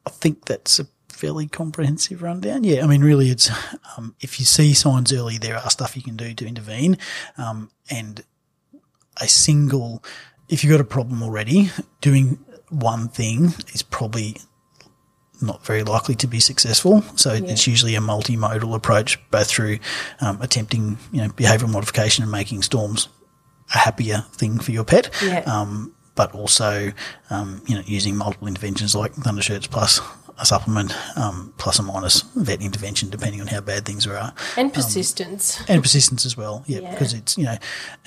I 0.06 0.10
think 0.12 0.46
that's 0.46 0.80
a 0.80 0.86
fairly 1.10 1.48
comprehensive 1.48 2.22
rundown. 2.22 2.64
Yeah, 2.64 2.84
I 2.84 2.88
mean, 2.88 3.02
really, 3.02 3.30
it's 3.30 3.50
um, 3.98 4.16
if 4.22 4.40
you 4.40 4.46
see 4.46 4.74
signs 4.76 5.12
early, 5.12 5.40
there 5.40 5.58
are 5.58 5.70
stuff 5.72 5.96
you 5.98 6.04
can 6.04 6.16
do 6.16 6.34
to 6.36 6.46
intervene, 6.48 6.98
um, 7.38 7.72
and 7.90 8.24
a 9.20 9.28
single. 9.28 10.04
If 10.50 10.64
you've 10.64 10.72
got 10.72 10.82
a 10.82 10.86
problem 10.86 11.24
already, 11.24 11.72
doing 12.02 12.40
one 12.70 13.08
thing 13.08 13.54
is 13.74 13.82
probably 13.82 14.38
not 15.42 15.66
very 15.66 15.84
likely 15.84 16.16
to 16.16 16.28
be 16.28 16.40
successful. 16.40 17.04
So 17.16 17.34
it's 17.34 17.68
usually 17.68 17.96
a 17.96 18.00
multimodal 18.00 18.76
approach, 18.76 19.20
both 19.30 19.48
through 19.48 19.80
um, 20.22 20.42
attempting, 20.42 20.98
you 21.12 21.22
know, 21.22 21.30
behavioural 21.30 21.72
modification 21.72 22.24
and 22.24 22.32
making 22.32 22.62
storms 22.62 23.10
a 23.74 23.78
happier 23.78 24.26
thing 24.34 24.60
for 24.60 24.72
your 24.72 24.86
pet. 24.86 25.10
Yeah. 25.22 25.40
Um, 25.40 25.94
but 26.16 26.34
also, 26.34 26.94
um, 27.30 27.62
you 27.66 27.76
know, 27.76 27.82
using 27.86 28.16
multiple 28.16 28.48
interventions 28.48 28.96
like 28.96 29.14
Thundershirts 29.14 29.70
plus 29.70 30.00
a 30.40 30.46
supplement, 30.46 30.96
um, 31.18 31.54
plus 31.58 31.80
or 31.80 31.84
minus 31.84 32.22
vet 32.36 32.62
intervention, 32.62 33.10
depending 33.10 33.40
on 33.42 33.48
how 33.48 33.62
bad 33.62 33.86
things 33.86 34.08
are, 34.08 34.34
And 34.58 34.74
persistence. 34.74 35.60
and 35.68 35.82
persistence 35.84 36.26
as 36.26 36.36
well. 36.36 36.64
Yeah, 36.68 36.80
Yeah. 36.80 36.92
because 36.92 37.14
it's 37.14 37.38
you 37.38 37.46
know, 37.46 37.58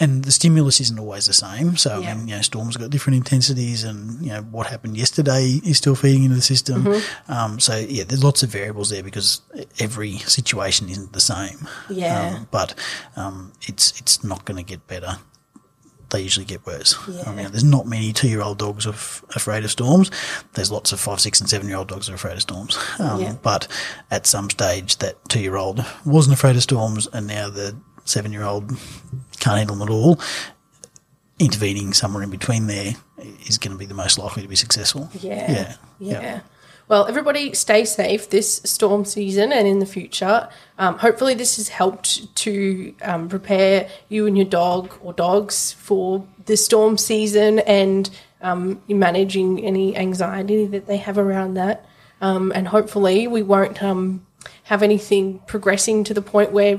and 0.01 0.25
the 0.25 0.33
stimulus 0.33 0.81
isn't 0.81 0.99
always 0.99 1.27
the 1.27 1.33
same. 1.33 1.77
So 1.77 2.01
Yeah. 2.01 2.11
I 2.11 2.15
mean, 2.15 2.29
you 2.29 2.37
know, 2.37 2.43
storms 2.43 2.77
got 2.77 2.91
different 2.91 3.17
intensities, 3.17 3.85
and 3.85 4.23
you 4.25 4.31
know 4.33 4.43
what 4.43 4.67
happened 4.67 4.97
yesterday 4.97 5.61
is 5.65 5.79
still 5.79 5.95
feeding 5.95 6.25
into 6.25 6.37
the 6.37 6.43
system. 6.43 6.85
Mm-hmm. 6.85 7.33
Um, 7.33 7.61
so 7.61 7.77
yeah, 7.77 8.05
there's 8.05 8.25
lots 8.25 8.43
of 8.43 8.51
variables 8.51 8.91
there 8.91 9.03
because 9.03 9.41
every 9.79 10.19
situation 10.19 10.89
isn't 10.89 11.13
the 11.13 11.21
same. 11.21 11.69
Yeah. 11.89 12.37
Um, 12.37 12.49
but 12.51 12.75
um, 13.17 13.53
it's 13.63 13.99
it's 14.01 14.25
not 14.25 14.45
going 14.45 14.57
to 14.57 14.63
get 14.69 14.87
better. 14.87 15.19
They 16.11 16.21
usually 16.23 16.47
get 16.47 16.65
worse. 16.65 16.95
I 17.27 17.35
mean, 17.35 17.51
there's 17.51 17.65
not 17.65 17.87
many 17.87 18.13
two-year-old 18.13 18.59
dogs 18.59 18.87
of 18.87 19.25
afraid 19.35 19.65
of 19.65 19.71
storms. 19.73 20.11
There's 20.55 20.71
lots 20.71 20.93
of 20.93 21.01
five, 21.01 21.21
six, 21.21 21.41
and 21.41 21.51
seven-year-old 21.51 21.89
dogs 21.89 22.07
that 22.07 22.13
are 22.13 22.15
afraid 22.17 22.35
of 22.35 22.43
storms. 22.43 22.79
Um, 23.01 23.21
Yeah. 23.21 23.35
But 23.43 23.67
at 24.11 24.25
some 24.27 24.49
stage, 24.49 24.99
that 24.99 25.17
two-year-old 25.29 25.85
wasn't 26.05 26.35
afraid 26.35 26.55
of 26.57 26.63
storms, 26.63 27.09
and 27.13 27.27
now 27.27 27.51
the 27.51 27.75
seven-year-old 28.05 28.69
can't 29.41 29.59
handle 29.59 29.75
them 29.77 29.89
at 29.89 29.93
all. 29.93 30.21
Intervening 31.39 31.93
somewhere 31.93 32.23
in 32.23 32.31
between 32.31 32.67
there 32.67 32.95
is 33.47 33.59
going 33.59 33.73
to 33.73 33.79
be 33.79 33.85
the 33.85 33.93
most 33.95 34.17
likely 34.17 34.43
to 34.43 34.49
be 34.49 34.57
successful. 34.57 35.11
Yeah. 35.21 35.51
Yeah. 35.99 36.21
Yeah. 36.21 36.41
Well, 36.89 37.07
everybody 37.07 37.53
stay 37.55 37.85
safe 37.85 38.31
this 38.31 38.61
storm 38.65 39.05
season 39.05 39.53
and 39.53 39.67
in 39.67 39.81
the 39.81 39.87
future. 39.87 40.49
Um, 40.79 40.99
hopefully, 40.99 41.35
this 41.35 41.57
has 41.57 41.69
helped 41.69 42.35
to 42.37 42.95
um, 43.03 43.29
prepare 43.29 43.89
you 44.09 44.27
and 44.27 44.37
your 44.37 44.47
dog 44.47 44.95
or 45.03 45.13
dogs 45.13 45.73
for 45.73 46.25
the 46.45 46.57
storm 46.57 46.97
season 46.97 47.59
and 47.61 48.09
um, 48.41 48.81
managing 48.89 49.65
any 49.65 49.97
anxiety 49.97 50.67
that 50.67 50.87
they 50.87 50.99
have 50.99 51.19
around 51.19 51.55
that. 51.55 51.85
Um, 52.21 52.53
and 52.55 52.69
hopefully, 52.69 53.27
we 53.27 53.43
won't 53.43 53.83
um, 53.83 54.25
have 54.65 54.83
anything 54.85 55.41
progressing 55.49 56.05
to 56.05 56.15
the 56.15 56.23
point 56.23 56.53
where 56.53 56.79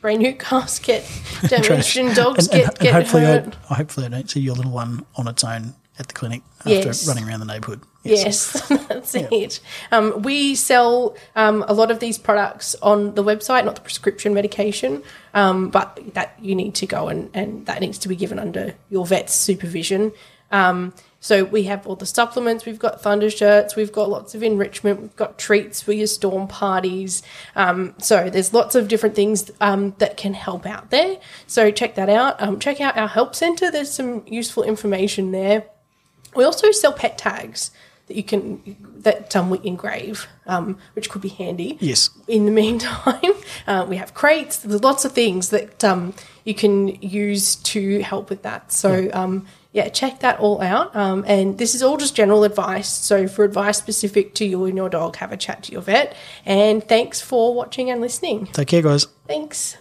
brand 0.00 0.20
new 0.20 0.34
cars 0.36 0.78
get 0.78 1.04
damaged 1.48 1.96
and 1.96 2.14
dogs 2.14 2.46
And, 2.46 2.54
and- 2.54 2.62
get, 2.62 2.78
and 2.78 2.78
get 2.80 2.94
hopefully, 2.94 3.22
hurt. 3.24 3.56
I, 3.70 3.74
hopefully, 3.74 4.06
I 4.06 4.08
don't 4.10 4.30
see 4.30 4.38
your 4.40 4.54
little 4.54 4.70
one 4.70 5.04
on 5.16 5.26
its 5.26 5.42
own 5.42 5.74
at 5.98 6.08
the 6.08 6.14
clinic 6.14 6.42
after 6.60 6.70
Yes. 6.70 7.06
running 7.08 7.26
around 7.28 7.40
the 7.40 7.46
neighbourhood. 7.46 7.80
Yes, 8.04 8.66
that's 8.88 9.14
it. 9.14 9.60
Um, 9.92 10.22
we 10.22 10.54
sell 10.54 11.16
um, 11.36 11.64
a 11.68 11.74
lot 11.74 11.90
of 11.90 12.00
these 12.00 12.16
products 12.16 12.74
on 12.80 13.14
the 13.14 13.22
website, 13.24 13.64
not 13.64 13.74
the 13.74 13.80
prescription 13.82 14.32
medication, 14.32 15.02
um, 15.34 15.68
but 15.68 16.00
that 16.14 16.34
you 16.40 16.54
need 16.54 16.74
to 16.76 16.86
go 16.86 17.08
and, 17.08 17.30
and 17.34 17.66
that 17.66 17.80
needs 17.80 17.98
to 17.98 18.08
be 18.08 18.16
given 18.16 18.38
under 18.38 18.74
your 18.88 19.04
vet's 19.04 19.34
supervision. 19.34 20.12
Um, 20.50 20.94
so 21.20 21.44
we 21.44 21.64
have 21.64 21.86
all 21.86 21.96
the 21.96 22.06
supplements, 22.06 22.64
we've 22.64 22.78
got 22.78 23.02
thunder 23.02 23.28
shirts, 23.28 23.74
we've 23.76 23.92
got 23.92 24.08
lots 24.08 24.34
of 24.34 24.42
enrichment, 24.42 25.00
we've 25.02 25.16
got 25.16 25.36
treats 25.36 25.82
for 25.82 25.92
your 25.92 26.06
storm 26.06 26.46
parties. 26.46 27.22
Um, 27.56 27.94
so 27.98 28.30
there's 28.30 28.54
lots 28.54 28.74
of 28.76 28.86
different 28.88 29.16
things 29.16 29.50
um, 29.60 29.94
that 29.98 30.16
can 30.16 30.32
help 30.32 30.64
out 30.64 30.90
there. 30.90 31.18
So 31.48 31.70
check 31.72 31.96
that 31.96 32.08
out. 32.08 32.40
Um, 32.40 32.60
check 32.60 32.80
out 32.80 32.96
our 32.96 33.08
help 33.08 33.34
center. 33.34 33.70
There's 33.70 33.90
some 33.90 34.22
useful 34.26 34.62
information 34.62 35.32
there. 35.32 35.64
We 36.38 36.44
also 36.44 36.70
sell 36.70 36.92
pet 36.92 37.18
tags 37.18 37.72
that 38.06 38.16
you 38.16 38.22
can 38.22 38.76
that 39.00 39.34
um, 39.34 39.50
we 39.50 39.58
engrave, 39.64 40.28
um, 40.46 40.78
which 40.94 41.10
could 41.10 41.20
be 41.20 41.30
handy. 41.30 41.76
Yes. 41.80 42.10
In 42.28 42.44
the 42.44 42.50
meantime, 42.62 43.32
uh, 43.66 43.84
we 43.88 43.96
have 43.96 44.14
crates. 44.14 44.58
There's 44.58 44.84
lots 44.84 45.04
of 45.04 45.10
things 45.10 45.50
that 45.50 45.82
um, 45.82 46.14
you 46.44 46.54
can 46.54 47.02
use 47.02 47.56
to 47.56 48.00
help 48.02 48.30
with 48.30 48.42
that. 48.42 48.70
So 48.70 49.10
um, 49.12 49.46
yeah, 49.72 49.88
check 49.88 50.20
that 50.20 50.38
all 50.38 50.62
out. 50.62 50.94
Um, 50.94 51.24
and 51.26 51.58
this 51.58 51.74
is 51.74 51.82
all 51.82 51.96
just 51.96 52.14
general 52.14 52.44
advice. 52.44 52.88
So 52.88 53.26
for 53.26 53.44
advice 53.44 53.76
specific 53.76 54.32
to 54.34 54.44
you 54.44 54.64
and 54.64 54.76
your 54.76 54.88
dog, 54.88 55.16
have 55.16 55.32
a 55.32 55.36
chat 55.36 55.64
to 55.64 55.72
your 55.72 55.82
vet. 55.82 56.16
And 56.46 56.86
thanks 56.86 57.20
for 57.20 57.52
watching 57.52 57.90
and 57.90 58.00
listening. 58.00 58.46
Take 58.46 58.68
care, 58.68 58.82
guys. 58.82 59.08
Thanks. 59.26 59.76